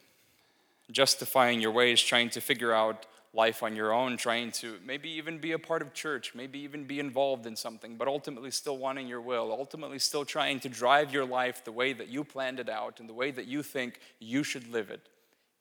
justifying 0.90 1.60
your 1.60 1.72
ways, 1.72 2.00
trying 2.00 2.30
to 2.30 2.40
figure 2.40 2.72
out 2.72 3.06
life 3.36 3.62
on 3.62 3.76
your 3.76 3.92
own, 3.92 4.16
trying 4.16 4.50
to 4.50 4.78
maybe 4.84 5.10
even 5.10 5.38
be 5.38 5.52
a 5.52 5.58
part 5.58 5.82
of 5.82 5.92
church, 5.92 6.34
maybe 6.34 6.58
even 6.60 6.84
be 6.84 6.98
involved 6.98 7.46
in 7.46 7.54
something, 7.54 7.96
but 7.96 8.08
ultimately 8.08 8.50
still 8.50 8.78
wanting 8.78 9.06
your 9.06 9.20
will, 9.20 9.52
ultimately 9.52 9.98
still 9.98 10.24
trying 10.24 10.58
to 10.60 10.68
drive 10.68 11.12
your 11.12 11.24
life 11.24 11.64
the 11.64 11.72
way 11.72 11.92
that 11.92 12.08
you 12.08 12.24
planned 12.24 12.58
it 12.58 12.68
out 12.68 12.98
and 12.98 13.08
the 13.08 13.14
way 13.14 13.30
that 13.30 13.46
you 13.46 13.62
think 13.62 14.00
you 14.18 14.42
should 14.42 14.72
live 14.72 14.90
it, 14.90 15.08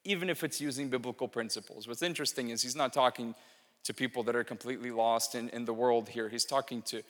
even 0.06 0.30
if 0.30 0.44
it's 0.44 0.62
using 0.62 0.90
biblical 0.90 1.28
principles. 1.28 1.88
What's 1.88 2.02
interesting 2.02 2.50
is 2.50 2.62
he's 2.62 2.76
not 2.76 2.94
talking 2.94 3.36
to 3.84 3.94
people 3.94 4.24
that 4.24 4.36
are 4.36 4.44
completely 4.44 4.90
lost 4.90 5.36
in, 5.36 5.50
in 5.50 5.66
the 5.66 5.74
world 5.74 6.10
here, 6.10 6.30
he's 6.30 6.46
talking 6.46 6.82
to 6.84 7.04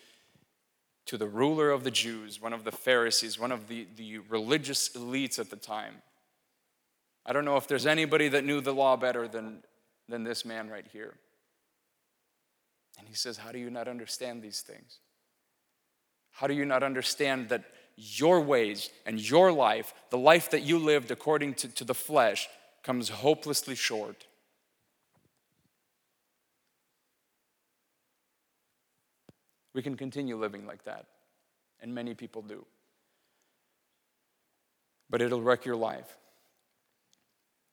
to 1.06 1.18
the 1.18 1.28
ruler 1.28 1.70
of 1.70 1.84
the 1.84 1.92
Jews, 1.92 2.42
one 2.42 2.52
of 2.52 2.64
the 2.64 2.72
Pharisees, 2.72 3.40
one 3.40 3.52
of 3.52 3.68
the, 3.68 3.86
the 3.96 4.18
religious 4.30 4.90
elites 4.90 5.38
at 5.38 5.52
the 5.52 5.56
time. 5.56 6.02
I 7.26 7.34
don't 7.34 7.46
know 7.46 7.58
if 7.58 7.68
there's 7.68 7.86
anybody 7.86 8.28
that 8.30 8.44
knew 8.44 8.62
the 8.62 8.74
law 8.74 8.96
better 8.96 9.28
than, 9.28 9.64
than 10.08 10.24
this 10.24 10.46
man 10.46 10.70
right 10.70 10.86
here. 10.92 11.16
And 12.98 13.08
he 13.08 13.16
says, 13.16 13.38
How 13.38 13.52
do 13.52 13.60
you 13.60 13.70
not 13.70 13.88
understand 13.88 14.42
these 14.42 14.62
things? 14.62 15.00
How 16.32 16.48
do 16.48 16.54
you 16.54 16.66
not 16.66 16.84
understand 16.84 17.50
that 17.50 17.64
your 17.96 18.42
ways 18.42 18.90
and 19.06 19.20
your 19.20 19.52
life, 19.52 19.94
the 20.10 20.18
life 20.18 20.52
that 20.52 20.64
you 20.64 20.78
lived 20.78 21.12
according 21.12 21.54
to, 21.56 21.68
to 21.70 21.84
the 21.84 21.94
flesh, 21.94 22.48
comes 22.84 23.10
hopelessly 23.10 23.76
short? 23.76 24.26
We 29.74 29.82
can 29.82 29.98
continue 29.98 30.38
living 30.38 30.66
like 30.66 30.84
that, 30.86 31.06
and 31.82 31.94
many 31.94 32.14
people 32.14 32.42
do. 32.42 32.66
But 35.10 35.22
it'll 35.22 35.42
wreck 35.42 35.66
your 35.66 35.76
life. 35.76 36.18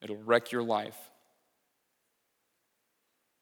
It'll 0.01 0.17
wreck 0.17 0.51
your 0.51 0.63
life. 0.63 0.97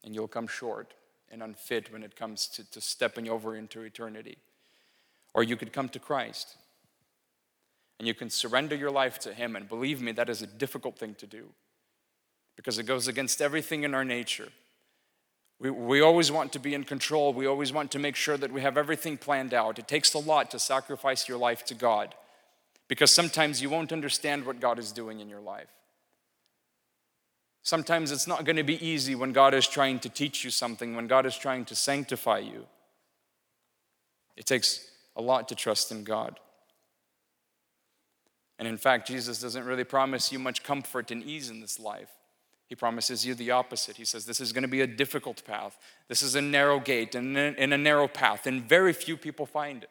And 0.03 0.15
you'll 0.15 0.27
come 0.27 0.47
short 0.47 0.93
and 1.31 1.41
unfit 1.41 1.91
when 1.91 2.03
it 2.03 2.15
comes 2.15 2.47
to, 2.47 2.69
to 2.71 2.81
stepping 2.81 3.29
over 3.29 3.55
into 3.55 3.81
eternity. 3.81 4.37
Or 5.33 5.43
you 5.43 5.55
could 5.55 5.71
come 5.71 5.89
to 5.89 5.99
Christ 5.99 6.57
and 7.99 8.07
you 8.07 8.13
can 8.13 8.29
surrender 8.29 8.75
your 8.75 8.91
life 8.91 9.19
to 9.19 9.33
Him. 9.33 9.55
And 9.55 9.69
believe 9.69 10.01
me, 10.01 10.11
that 10.13 10.29
is 10.29 10.41
a 10.41 10.47
difficult 10.47 10.97
thing 10.97 11.15
to 11.15 11.27
do 11.27 11.49
because 12.55 12.79
it 12.79 12.83
goes 12.83 13.07
against 13.07 13.41
everything 13.41 13.83
in 13.83 13.93
our 13.93 14.03
nature. 14.03 14.49
We, 15.59 15.69
we 15.69 16.01
always 16.01 16.31
want 16.31 16.51
to 16.53 16.59
be 16.59 16.73
in 16.73 16.83
control. 16.83 17.33
We 17.33 17.45
always 17.45 17.71
want 17.71 17.91
to 17.91 17.99
make 17.99 18.15
sure 18.15 18.37
that 18.37 18.51
we 18.51 18.61
have 18.61 18.77
everything 18.77 19.17
planned 19.17 19.53
out. 19.53 19.79
It 19.79 19.87
takes 19.87 20.13
a 20.15 20.19
lot 20.19 20.51
to 20.51 20.59
sacrifice 20.59 21.29
your 21.29 21.37
life 21.37 21.63
to 21.65 21.75
God 21.75 22.15
because 22.87 23.11
sometimes 23.13 23.61
you 23.61 23.69
won't 23.69 23.93
understand 23.93 24.45
what 24.45 24.59
God 24.59 24.79
is 24.79 24.91
doing 24.91 25.19
in 25.19 25.29
your 25.29 25.39
life. 25.39 25.69
Sometimes 27.63 28.11
it's 28.11 28.27
not 28.27 28.43
going 28.43 28.55
to 28.55 28.63
be 28.63 28.83
easy 28.85 29.13
when 29.13 29.33
God 29.33 29.53
is 29.53 29.67
trying 29.67 29.99
to 29.99 30.09
teach 30.09 30.43
you 30.43 30.49
something, 30.49 30.95
when 30.95 31.07
God 31.07 31.25
is 31.25 31.37
trying 31.37 31.65
to 31.65 31.75
sanctify 31.75 32.39
you. 32.39 32.65
It 34.35 34.45
takes 34.45 34.89
a 35.15 35.21
lot 35.21 35.47
to 35.49 35.55
trust 35.55 35.91
in 35.91 36.03
God. 36.03 36.39
And 38.57 38.67
in 38.67 38.77
fact, 38.77 39.07
Jesus 39.07 39.41
doesn't 39.41 39.65
really 39.65 39.83
promise 39.83 40.31
you 40.31 40.39
much 40.39 40.63
comfort 40.63 41.11
and 41.11 41.23
ease 41.23 41.49
in 41.49 41.61
this 41.61 41.79
life. 41.79 42.09
He 42.67 42.75
promises 42.75 43.25
you 43.25 43.35
the 43.35 43.51
opposite. 43.51 43.97
He 43.97 44.05
says, 44.05 44.25
This 44.25 44.39
is 44.39 44.53
going 44.53 44.61
to 44.61 44.67
be 44.67 44.81
a 44.81 44.87
difficult 44.87 45.43
path. 45.45 45.77
This 46.07 46.21
is 46.21 46.35
a 46.35 46.41
narrow 46.41 46.79
gate 46.79 47.15
and 47.15 47.37
a 47.37 47.77
narrow 47.77 48.07
path, 48.07 48.47
and 48.47 48.63
very 48.63 48.93
few 48.93 49.17
people 49.17 49.45
find 49.45 49.83
it. 49.83 49.89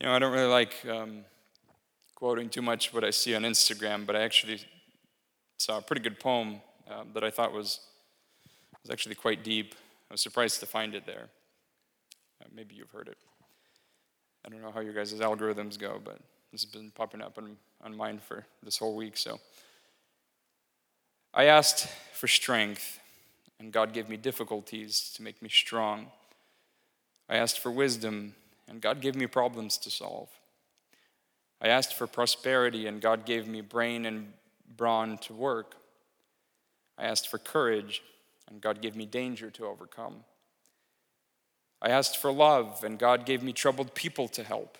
You 0.00 0.08
know, 0.08 0.14
I 0.14 0.18
don't 0.18 0.32
really 0.32 0.50
like 0.50 0.74
um, 0.90 1.24
quoting 2.22 2.48
too 2.48 2.62
much 2.62 2.94
what 2.94 3.02
I 3.02 3.10
see 3.10 3.34
on 3.34 3.42
Instagram, 3.42 4.06
but 4.06 4.14
I 4.14 4.20
actually 4.20 4.60
saw 5.56 5.78
a 5.78 5.82
pretty 5.82 6.02
good 6.02 6.20
poem 6.20 6.60
uh, 6.88 7.02
that 7.14 7.24
I 7.24 7.30
thought 7.30 7.52
was, 7.52 7.80
was 8.80 8.92
actually 8.92 9.16
quite 9.16 9.42
deep. 9.42 9.74
I 10.08 10.14
was 10.14 10.20
surprised 10.20 10.60
to 10.60 10.66
find 10.66 10.94
it 10.94 11.04
there. 11.04 11.30
Uh, 12.40 12.44
maybe 12.54 12.76
you've 12.76 12.92
heard 12.92 13.08
it. 13.08 13.16
I 14.46 14.50
don't 14.50 14.62
know 14.62 14.70
how 14.70 14.78
your 14.78 14.92
guys' 14.92 15.12
algorithms 15.14 15.76
go, 15.76 16.00
but 16.04 16.20
this 16.52 16.62
has 16.62 16.70
been 16.70 16.92
popping 16.92 17.22
up 17.22 17.38
on, 17.38 17.56
on 17.82 17.96
mine 17.96 18.20
for 18.20 18.46
this 18.62 18.78
whole 18.78 18.94
week. 18.94 19.16
So 19.16 19.40
I 21.34 21.46
asked 21.46 21.88
for 22.12 22.28
strength, 22.28 23.00
and 23.58 23.72
God 23.72 23.92
gave 23.92 24.08
me 24.08 24.16
difficulties 24.16 25.12
to 25.16 25.24
make 25.24 25.42
me 25.42 25.48
strong. 25.48 26.06
I 27.28 27.34
asked 27.34 27.58
for 27.58 27.72
wisdom, 27.72 28.36
and 28.68 28.80
God 28.80 29.00
gave 29.00 29.16
me 29.16 29.26
problems 29.26 29.76
to 29.78 29.90
solve. 29.90 30.28
I 31.62 31.68
asked 31.68 31.94
for 31.94 32.08
prosperity, 32.08 32.88
and 32.88 33.00
God 33.00 33.24
gave 33.24 33.46
me 33.46 33.60
brain 33.60 34.04
and 34.04 34.32
brawn 34.76 35.16
to 35.18 35.32
work. 35.32 35.76
I 36.98 37.04
asked 37.04 37.28
for 37.28 37.38
courage, 37.38 38.02
and 38.48 38.60
God 38.60 38.82
gave 38.82 38.96
me 38.96 39.06
danger 39.06 39.48
to 39.52 39.66
overcome. 39.66 40.24
I 41.80 41.90
asked 41.90 42.16
for 42.16 42.32
love, 42.32 42.82
and 42.82 42.98
God 42.98 43.24
gave 43.24 43.44
me 43.44 43.52
troubled 43.52 43.94
people 43.94 44.26
to 44.28 44.42
help. 44.42 44.76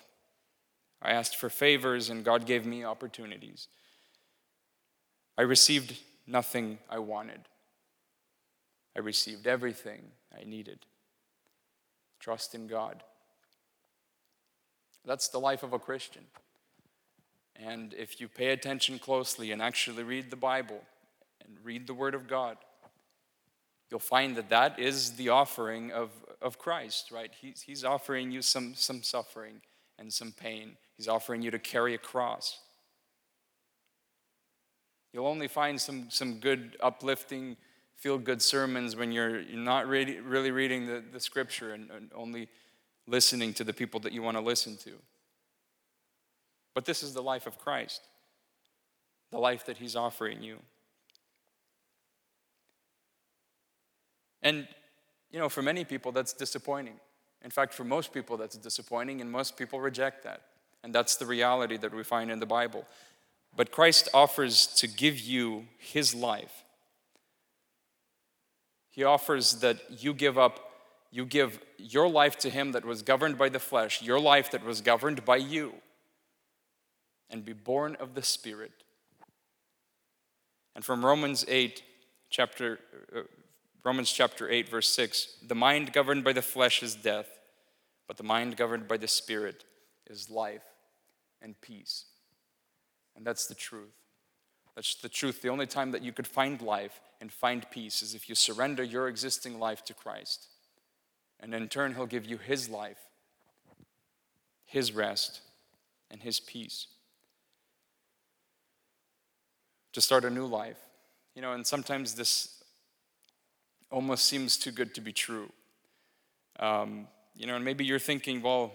I 1.01 1.13
asked 1.13 1.37
for 1.37 1.49
favors, 1.49 2.11
and 2.11 2.25
God 2.25 2.47
gave 2.47 2.67
me 2.67 2.85
opportunities. 2.85 3.69
I 5.39 5.43
received 5.43 5.97
nothing 6.27 6.79
I 6.91 6.99
wanted. 6.99 7.41
I 8.97 9.01
received 9.01 9.47
everything 9.47 10.03
I 10.37 10.45
needed. 10.45 10.81
Trust 12.19 12.57
in 12.57 12.67
God. 12.67 13.05
That's 15.05 15.29
the 15.29 15.39
life 15.39 15.63
of 15.63 15.73
a 15.73 15.79
Christian. 15.79 16.25
And 17.57 17.95
if 17.95 18.21
you 18.21 18.29
pay 18.29 18.49
attention 18.49 18.99
closely 18.99 19.53
and 19.53 19.63
actually 19.63 20.03
read 20.03 20.31
the 20.31 20.37
Bible 20.37 20.81
and 21.45 21.57
read 21.63 21.87
the 21.87 21.95
Word 21.95 22.15
of 22.15 22.27
God, 22.27 22.57
you'll 23.91 24.01
find 24.01 24.37
that 24.37 24.49
that 24.51 24.79
is 24.79 25.13
the 25.13 25.29
offering 25.29 25.93
of, 25.93 26.11
of 26.41 26.59
Christ, 26.59 27.11
right? 27.11 27.31
He's, 27.41 27.63
he's 27.63 27.85
offering 27.85 28.31
you 28.31 28.43
some, 28.43 28.75
some 28.75 29.03
suffering 29.03 29.61
and 29.99 30.13
some 30.13 30.33
pain. 30.33 30.77
He's 30.97 31.09
offering 31.09 31.43
you 31.43 31.51
to 31.51 31.59
carry 31.59 31.95
a 31.95 31.99
cross. 31.99 32.59
You'll 35.13 35.27
only 35.27 35.49
find 35.49 35.81
some, 35.81 36.07
some 36.09 36.41
good, 36.41 36.77
uplifting, 36.81 37.57
feel 37.97 38.19
good 38.19 38.41
sermons 38.41 38.97
when 38.97 39.13
you're, 39.13 39.41
you're 39.41 39.61
not 39.61 39.87
really, 39.87 40.21
really 40.21 40.51
reading 40.51 40.87
the, 40.87 41.05
the 41.13 41.21
scripture 41.21 41.75
and, 41.75 41.91
and 41.91 42.11
only 42.15 42.49
listening 43.07 43.53
to 43.55 43.65
the 43.65 43.73
people 43.73 44.01
that 44.01 44.13
you 44.13 44.23
want 44.23 44.37
to 44.37 44.43
listen 44.43 44.77
to. 44.79 44.93
But 46.75 46.85
this 46.85 47.03
is 47.03 47.15
the 47.15 47.23
life 47.23 47.47
of 47.47 47.59
Christ, 47.59 48.09
the 49.31 49.39
life 49.39 49.67
that 49.67 49.79
He's 49.79 49.97
offering 49.97 50.43
you. 50.43 50.59
And, 54.43 54.67
you 55.31 55.39
know, 55.39 55.49
for 55.49 55.63
many 55.63 55.85
people, 55.85 56.13
that's 56.13 56.33
disappointing. 56.33 56.95
In 57.45 57.51
fact, 57.51 57.75
for 57.75 57.85
most 57.85 58.13
people, 58.13 58.37
that's 58.37 58.57
disappointing, 58.57 59.21
and 59.21 59.31
most 59.31 59.57
people 59.57 59.81
reject 59.81 60.25
that. 60.25 60.43
And 60.83 60.95
that's 60.95 61.17
the 61.17 61.27
reality 61.27 61.77
that 61.77 61.95
we 61.95 62.03
find 62.03 62.31
in 62.31 62.41
the 62.41 62.47
Bible. 62.47 62.87
But 63.55 63.71
Christ 63.71 64.09
offers 64.15 64.67
to 64.79 64.89
give 64.89 65.21
you 65.21 65.67
his 65.79 66.15
life. 66.15 66.65
He 68.91 69.05
offers 69.05 69.61
that 69.61 69.79
you 70.03 70.13
give 70.13 70.39
up, 70.39 70.73
you 71.11 71.25
give 71.25 71.59
your 71.79 72.09
life 72.09 72.37
to 72.39 72.51
him 72.51 72.73
that 72.73 72.85
was 72.85 73.03
governed 73.03 73.39
by 73.39 73.49
the 73.49 73.59
flesh, 73.59 74.03
your 74.03 74.21
life 74.21 74.51
that 74.51 74.65
was 74.65 74.81
governed 74.81 75.25
by 75.25 75.37
you, 75.37 75.75
and 77.33 77.45
be 77.45 77.53
born 77.53 77.97
of 77.99 78.15
the 78.15 78.23
Spirit. 78.23 78.85
And 80.77 80.85
from 80.85 81.05
Romans 81.05 81.45
8, 81.49 81.83
chapter, 82.31 82.79
uh, 83.15 83.23
Romans 83.85 84.13
chapter 84.13 84.49
8, 84.49 84.69
verse 84.69 84.89
6 84.89 85.39
the 85.47 85.55
mind 85.55 85.93
governed 85.93 86.23
by 86.23 86.33
the 86.33 86.43
flesh 86.43 86.83
is 86.83 86.95
death, 86.95 87.27
but 88.07 88.17
the 88.17 88.23
mind 88.23 88.57
governed 88.57 88.87
by 88.87 88.99
the 88.99 89.09
Spirit 89.09 89.65
is 90.09 90.31
life 90.31 90.63
and 91.41 91.61
peace. 91.61 92.05
And 93.17 93.27
that's 93.27 93.47
the 93.47 93.55
truth. 93.55 93.93
That's 94.75 94.95
the 94.95 95.09
truth. 95.09 95.43
The 95.43 95.49
only 95.49 95.67
time 95.67 95.91
that 95.91 96.03
you 96.03 96.13
could 96.13 96.27
find 96.27 96.61
life 96.63 97.01
and 97.21 97.31
find 97.31 97.71
peace 97.71 98.03
is 98.03 98.15
if 98.15 98.29
you 98.29 98.35
surrender 98.35 98.83
your 98.83 99.09
existing 99.09 99.59
life 99.59 99.85
to 99.85 99.95
Christ. 99.95 100.49
And 101.41 101.55
in 101.55 101.69
turn, 101.69 101.95
He'll 101.95 102.07
give 102.07 102.25
you 102.25 102.39
His 102.39 102.69
life, 102.69 102.99
His 104.65 104.93
rest, 104.93 105.41
and 106.11 106.23
His 106.23 106.41
peace. 106.41 106.87
To 109.93 110.01
start 110.01 110.25
a 110.25 110.31
new 110.31 110.47
life. 110.47 110.79
You 111.35 111.43
know, 111.43 111.53
and 111.53 111.67
sometimes 111.67 112.15
this 112.15 112.63
almost 113.91 114.25
seems 114.25 114.57
too 114.57 114.71
good 114.71 114.95
to 114.95 115.01
be 115.01 115.13
true. 115.13 115.51
Um, 116.59 117.09
you 117.35 117.47
know, 117.47 117.57
and 117.57 117.65
maybe 117.65 117.85
you're 117.85 117.99
thinking, 117.99 118.43
well, 118.43 118.73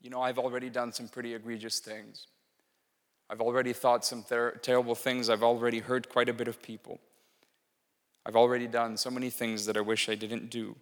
you 0.00 0.10
know, 0.10 0.20
I've 0.20 0.38
already 0.38 0.70
done 0.70 0.92
some 0.92 1.08
pretty 1.08 1.34
egregious 1.34 1.80
things. 1.80 2.26
I've 3.30 3.40
already 3.40 3.72
thought 3.72 4.04
some 4.04 4.22
ter- 4.22 4.56
terrible 4.56 4.94
things. 4.94 5.28
I've 5.28 5.42
already 5.42 5.80
hurt 5.80 6.08
quite 6.08 6.28
a 6.28 6.32
bit 6.32 6.48
of 6.48 6.62
people. 6.62 6.98
I've 8.24 8.36
already 8.36 8.66
done 8.66 8.96
so 8.96 9.10
many 9.10 9.30
things 9.30 9.66
that 9.66 9.76
I 9.76 9.80
wish 9.80 10.08
I 10.08 10.14
didn't 10.14 10.50
do. 10.50 10.76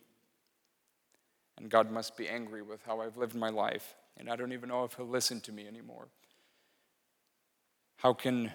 And 1.58 1.70
God 1.70 1.90
must 1.90 2.16
be 2.16 2.28
angry 2.28 2.62
with 2.62 2.82
how 2.84 3.00
I've 3.00 3.16
lived 3.16 3.34
my 3.34 3.48
life. 3.48 3.94
And 4.16 4.30
I 4.30 4.36
don't 4.36 4.52
even 4.52 4.68
know 4.68 4.84
if 4.84 4.94
He'll 4.94 5.06
listen 5.06 5.40
to 5.42 5.52
me 5.52 5.66
anymore. 5.66 6.08
How 7.96 8.12
can 8.12 8.52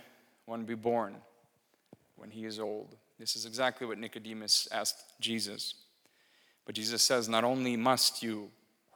one 0.52 0.66
be 0.66 0.76
born 0.76 1.16
when 2.18 2.30
he 2.30 2.46
is 2.46 2.60
old? 2.60 2.98
This 3.18 3.38
is 3.38 3.46
exactly 3.46 3.88
what 3.88 3.98
Nicodemus 3.98 4.68
asked 4.72 5.14
Jesus. 5.22 5.76
But 6.66 6.76
Jesus 6.76 7.02
says, 7.02 7.30
Not 7.30 7.46
only 7.46 7.78
must 7.78 8.22
you 8.22 8.52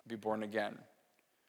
be 0.06 0.18
born 0.18 0.44
again, 0.44 0.78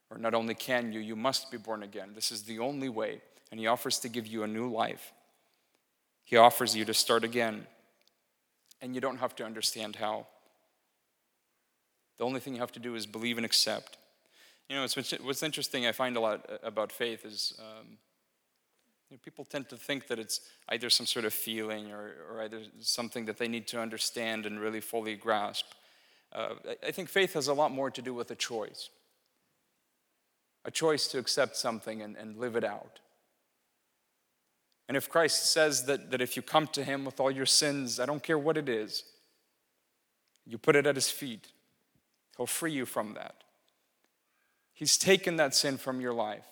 or 0.09 0.16
not 0.16 0.33
only 0.33 0.55
can 0.55 0.92
you, 0.92 1.01
you 1.01 1.16
must 1.16 1.51
be 1.51 1.57
born 1.57 1.83
again. 1.83 2.12
This 2.14 2.31
is 2.31 2.45
the 2.45 2.61
only 2.61 2.88
way. 2.88 3.21
And 3.51 3.59
He 3.59 3.66
offers 3.66 3.99
to 3.99 4.09
give 4.09 4.29
you 4.29 4.45
a 4.45 4.47
new 4.47 4.71
life. 4.71 5.12
He 6.23 6.37
offers 6.37 6.77
you 6.77 6.85
to 6.85 6.95
start 6.95 7.25
again. 7.25 7.66
And 8.81 8.95
you 8.95 9.01
don't 9.01 9.19
have 9.19 9.35
to 9.37 9.45
understand 9.45 9.97
how. 9.97 10.29
The 12.19 12.25
only 12.25 12.38
thing 12.38 12.55
you 12.55 12.61
have 12.61 12.73
to 12.73 12.81
do 12.81 12.95
is 12.95 13.07
believe 13.07 13.38
and 13.38 13.45
accept. 13.45 13.99
You 14.69 14.77
know, 14.77 14.85
it's, 14.85 14.97
what's 15.21 15.42
interesting 15.42 15.87
I 15.87 15.92
find 15.92 16.16
a 16.16 16.21
lot 16.21 16.49
about 16.62 16.92
faith 16.92 17.25
is 17.25 17.59
um, 17.59 17.99
you 19.11 19.16
know, 19.16 19.21
people 19.25 19.45
tend 19.45 19.69
to 19.69 19.77
think 19.77 20.09
that 20.09 20.19
it's 20.19 20.40
either 20.69 20.90
some 20.90 21.07
sort 21.07 21.25
of 21.25 21.33
feeling 21.33 21.92
or, 21.92 22.14
or 22.31 22.42
either 22.42 22.61
something 22.81 23.25
that 23.27 23.38
they 23.38 23.49
need 23.49 23.66
to 23.69 23.81
understand 23.81 24.47
and 24.47 24.59
really 24.61 24.81
fully 24.81 25.14
grasp. 25.14 25.66
Uh, 26.33 26.55
I 26.87 26.90
think 26.90 27.09
faith 27.09 27.35
has 27.35 27.49
a 27.49 27.55
lot 27.55 27.71
more 27.71 27.90
to 27.90 28.03
do 28.03 28.12
with 28.14 28.31
a 28.31 28.35
choice 28.35 28.90
a 30.66 30.71
choice 30.71 31.07
to 31.07 31.19
accept 31.19 31.57
something 31.57 32.03
and, 32.03 32.16
and 32.16 32.37
live 32.37 32.57
it 32.57 32.64
out. 32.64 32.99
And 34.88 34.97
if 34.97 35.09
Christ 35.09 35.53
says 35.53 35.85
that, 35.87 36.11
that 36.11 36.21
if 36.21 36.35
you 36.35 36.42
come 36.42 36.66
to 36.69 36.83
Him 36.83 37.05
with 37.05 37.21
all 37.21 37.31
your 37.31 37.47
sins, 37.47 38.01
I 38.01 38.07
don't 38.07 38.23
care 38.23 38.37
what 38.37 38.57
it 38.57 38.69
is, 38.69 39.05
you 40.45 40.59
put 40.59 40.75
it 40.75 40.87
at 40.87 40.97
His 40.97 41.09
feet, 41.09 41.47
He'll 42.37 42.47
free 42.47 42.73
you 42.73 42.85
from 42.85 43.14
that. 43.14 43.45
He's 44.75 44.99
taken 44.99 45.37
that 45.37 45.55
sin 45.55 45.79
from 45.79 46.01
your 46.01 46.12
life. 46.12 46.45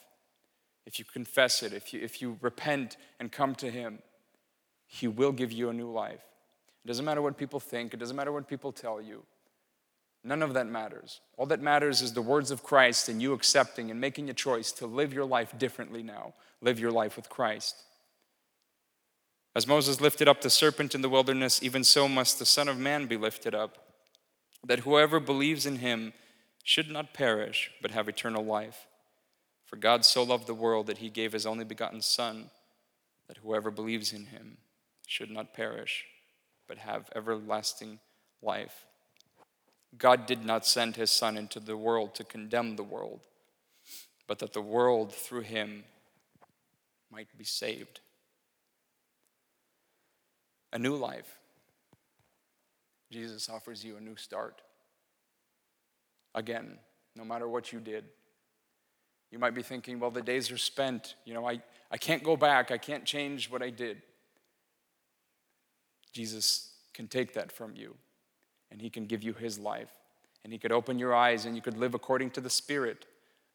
If 0.87 0.99
you 0.99 1.05
confess 1.05 1.63
it, 1.63 1.73
if 1.73 1.95
you, 1.95 2.01
if 2.01 2.21
you 2.21 2.39
repent 2.41 2.97
and 3.19 3.33
come 3.33 3.55
to 3.57 3.71
Him, 3.71 4.01
He 4.87 5.09
will 5.09 5.33
give 5.33 5.53
you 5.53 5.69
a 5.71 5.73
new 5.73 5.91
life. 5.91 6.23
It 6.85 6.89
doesn't 6.89 7.05
matter 7.05 7.23
what 7.23 7.39
people 7.39 7.61
think, 7.61 7.95
it 7.95 8.01
doesn't 8.01 8.17
matter 8.17 8.33
what 8.33 8.49
people 8.49 8.73
tell 8.73 9.01
you. 9.01 9.25
None 10.23 10.43
of 10.43 10.55
that 10.55 10.67
matters. 10.67 11.21
All 11.37 11.47
that 11.47 11.61
matters 11.61 12.01
is 12.01 12.15
the 12.15 12.23
words 12.23 12.51
of 12.51 12.63
Christ 12.63 13.11
and 13.11 13.21
you 13.21 13.35
accepting 13.35 13.91
and 13.91 14.01
making 14.01 14.31
a 14.31 14.35
choice 14.35 14.73
to 14.73 14.87
live 14.87 15.13
your 15.13 15.27
life 15.27 15.57
differently 15.59 16.03
now. 16.03 16.33
Live 16.63 16.81
your 16.81 16.91
life 16.91 17.17
with 17.17 17.29
Christ. 17.29 17.77
As 19.55 19.67
Moses 19.67 20.01
lifted 20.01 20.27
up 20.27 20.41
the 20.41 20.51
serpent 20.51 20.95
in 20.95 21.03
the 21.03 21.11
wilderness, 21.11 21.63
even 21.63 21.85
so 21.85 22.09
must 22.09 22.39
the 22.39 22.47
Son 22.47 22.69
of 22.69 22.79
Man 22.79 23.07
be 23.07 23.19
lifted 23.19 23.55
up, 23.55 23.79
that 24.67 24.81
whoever 24.81 25.21
believes 25.21 25.67
in 25.67 25.77
him 25.77 26.15
should 26.65 26.91
not 26.91 27.13
perish, 27.13 27.71
but 27.83 27.91
have 27.91 28.09
eternal 28.09 28.45
life. 28.45 28.87
For 29.75 29.81
God 29.81 30.05
so 30.05 30.23
loved 30.23 30.47
the 30.47 30.55
world 30.55 30.87
that 30.87 30.99
he 30.99 31.11
gave 31.11 31.33
his 31.33 31.47
only 31.47 31.65
begotten 31.65 32.01
Son, 32.01 32.49
that 33.27 33.39
whoever 33.39 33.73
believes 33.73 34.13
in 34.13 34.27
him 34.27 34.59
should 35.05 35.33
not 35.33 35.53
perish, 35.53 36.05
but 36.69 36.79
have 36.79 37.11
everlasting 37.13 37.99
life. 38.41 38.87
God 39.99 40.27
did 40.27 40.45
not 40.45 40.65
send 40.65 40.95
his 40.95 41.11
Son 41.11 41.37
into 41.37 41.59
the 41.59 41.77
world 41.77 42.15
to 42.15 42.23
condemn 42.23 42.77
the 42.77 42.85
world, 42.85 43.23
but 44.29 44.39
that 44.39 44.53
the 44.53 44.63
world 44.63 45.13
through 45.13 45.41
him 45.41 45.83
might 47.11 47.37
be 47.37 47.43
saved. 47.43 47.99
A 50.73 50.79
new 50.79 50.95
life. 50.95 51.37
Jesus 53.11 53.49
offers 53.49 53.85
you 53.85 53.97
a 53.97 54.01
new 54.01 54.15
start. 54.15 54.63
Again, 56.33 56.79
no 57.17 57.25
matter 57.25 57.49
what 57.49 57.73
you 57.73 57.81
did. 57.81 58.05
You 59.35 59.41
might 59.41 59.53
be 59.53 59.65
thinking, 59.65 59.99
well, 59.99 60.13
the 60.13 60.23
days 60.23 60.53
are 60.53 60.57
spent. 60.57 61.17
You 61.25 61.35
know, 61.35 61.45
I, 61.45 61.61
I 61.91 61.97
can't 61.97 62.23
go 62.23 62.37
back. 62.37 62.71
I 62.71 62.79
can't 62.79 63.05
change 63.05 63.51
what 63.51 63.65
I 63.65 63.71
did. 63.71 64.01
Jesus 66.13 66.71
can 66.93 67.09
take 67.09 67.35
that 67.35 67.51
from 67.51 67.75
you 67.75 67.97
and 68.71 68.81
He 68.81 68.91
can 68.91 69.07
give 69.07 69.25
you 69.25 69.33
His 69.33 69.59
life. 69.59 69.91
And 70.45 70.53
He 70.53 70.59
could 70.61 70.71
open 70.71 71.01
your 71.01 71.13
eyes 71.13 71.47
and 71.47 71.57
you 71.57 71.63
could 71.63 71.77
live 71.77 71.95
according 71.95 72.31
to 72.31 72.41
the 72.41 72.49
Spirit 72.49 73.07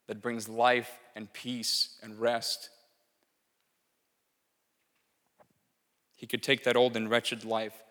that 0.07 0.21
brings 0.21 0.49
life 0.49 0.99
and 1.15 1.31
peace 1.31 1.97
and 2.03 2.19
rest. 2.19 2.71
He 6.17 6.27
could 6.27 6.43
take 6.43 6.65
that 6.65 6.75
old 6.75 6.97
and 6.97 7.09
wretched 7.09 7.45
life 7.45 7.85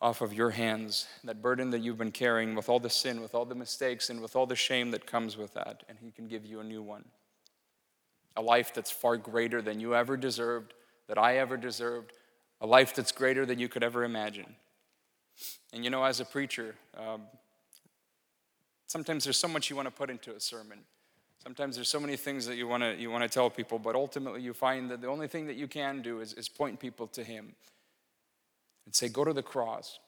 off 0.00 0.22
of 0.22 0.32
your 0.32 0.50
hands, 0.50 1.06
that 1.24 1.42
burden 1.42 1.70
that 1.70 1.80
you've 1.80 1.98
been 1.98 2.10
carrying 2.12 2.54
with 2.54 2.68
all 2.68 2.80
the 2.80 2.90
sin, 2.90 3.20
with 3.20 3.34
all 3.34 3.44
the 3.44 3.54
mistakes, 3.54 4.08
and 4.08 4.20
with 4.20 4.34
all 4.34 4.46
the 4.46 4.56
shame 4.56 4.90
that 4.92 5.06
comes 5.06 5.36
with 5.36 5.52
that, 5.54 5.82
and 5.88 5.98
He 6.00 6.10
can 6.10 6.26
give 6.26 6.46
you 6.46 6.60
a 6.60 6.64
new 6.64 6.82
one. 6.82 7.04
A 8.36 8.42
life 8.42 8.72
that's 8.72 8.90
far 8.90 9.16
greater 9.16 9.60
than 9.60 9.80
you 9.80 9.94
ever 9.94 10.16
deserved, 10.16 10.72
that 11.08 11.18
I 11.18 11.36
ever 11.38 11.56
deserved, 11.56 12.12
a 12.60 12.66
life 12.66 12.94
that's 12.94 13.12
greater 13.12 13.44
than 13.44 13.58
you 13.58 13.68
could 13.68 13.82
ever 13.82 14.04
imagine. 14.04 14.56
And 15.72 15.84
you 15.84 15.90
know, 15.90 16.04
as 16.04 16.20
a 16.20 16.24
preacher, 16.24 16.74
um, 16.96 17.22
Sometimes 18.90 19.22
there's 19.22 19.36
so 19.36 19.46
much 19.46 19.70
you 19.70 19.76
want 19.76 19.86
to 19.86 19.94
put 19.94 20.10
into 20.10 20.34
a 20.34 20.40
sermon. 20.40 20.80
Sometimes 21.44 21.76
there's 21.76 21.88
so 21.88 22.00
many 22.00 22.16
things 22.16 22.44
that 22.46 22.56
you 22.56 22.66
want 22.66 22.82
to, 22.82 22.96
you 22.96 23.08
want 23.08 23.22
to 23.22 23.28
tell 23.28 23.48
people, 23.48 23.78
but 23.78 23.94
ultimately 23.94 24.42
you 24.42 24.52
find 24.52 24.90
that 24.90 25.00
the 25.00 25.06
only 25.06 25.28
thing 25.28 25.46
that 25.46 25.54
you 25.54 25.68
can 25.68 26.02
do 26.02 26.18
is, 26.18 26.32
is 26.32 26.48
point 26.48 26.80
people 26.80 27.06
to 27.06 27.22
Him 27.22 27.54
and 28.90 28.94
say, 28.96 29.08
Go 29.08 29.24
to 29.24 29.32
the 29.32 29.40
cross. 29.40 30.00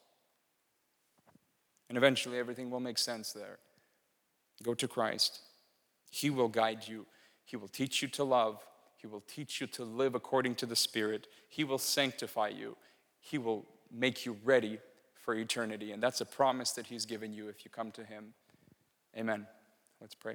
And 1.89 1.97
eventually 1.97 2.37
everything 2.37 2.69
will 2.69 2.81
make 2.81 2.99
sense 2.99 3.33
there. 3.33 3.59
Go 4.65 4.75
to 4.75 4.89
Christ. 4.89 5.39
He 6.11 6.31
will 6.31 6.49
guide 6.49 6.89
you, 6.89 7.07
He 7.45 7.57
will 7.57 7.69
teach 7.69 8.03
you 8.03 8.09
to 8.09 8.25
love, 8.25 8.61
He 8.97 9.07
will 9.07 9.23
teach 9.29 9.61
you 9.61 9.69
to 9.69 9.85
live 9.85 10.17
according 10.17 10.57
to 10.57 10.67
the 10.67 10.75
Spirit, 10.75 11.29
He 11.49 11.63
will 11.63 11.79
sanctify 11.79 12.49
you, 12.49 12.77
He 13.21 13.39
will 13.39 13.67
make 13.89 14.27
you 14.27 14.37
ready 14.43 14.81
for 15.15 15.37
eternity. 15.37 15.93
And 15.93 16.03
that's 16.03 16.21
a 16.21 16.27
promise 16.27 16.73
that 16.73 16.87
He's 16.87 17.07
given 17.07 17.33
you 17.33 17.49
if 17.49 17.65
you 17.65 17.71
come 17.71 17.93
to 17.93 18.03
Him. 18.03 18.35
Amen. 19.17 19.47
Let's 20.01 20.17
pray. 20.17 20.35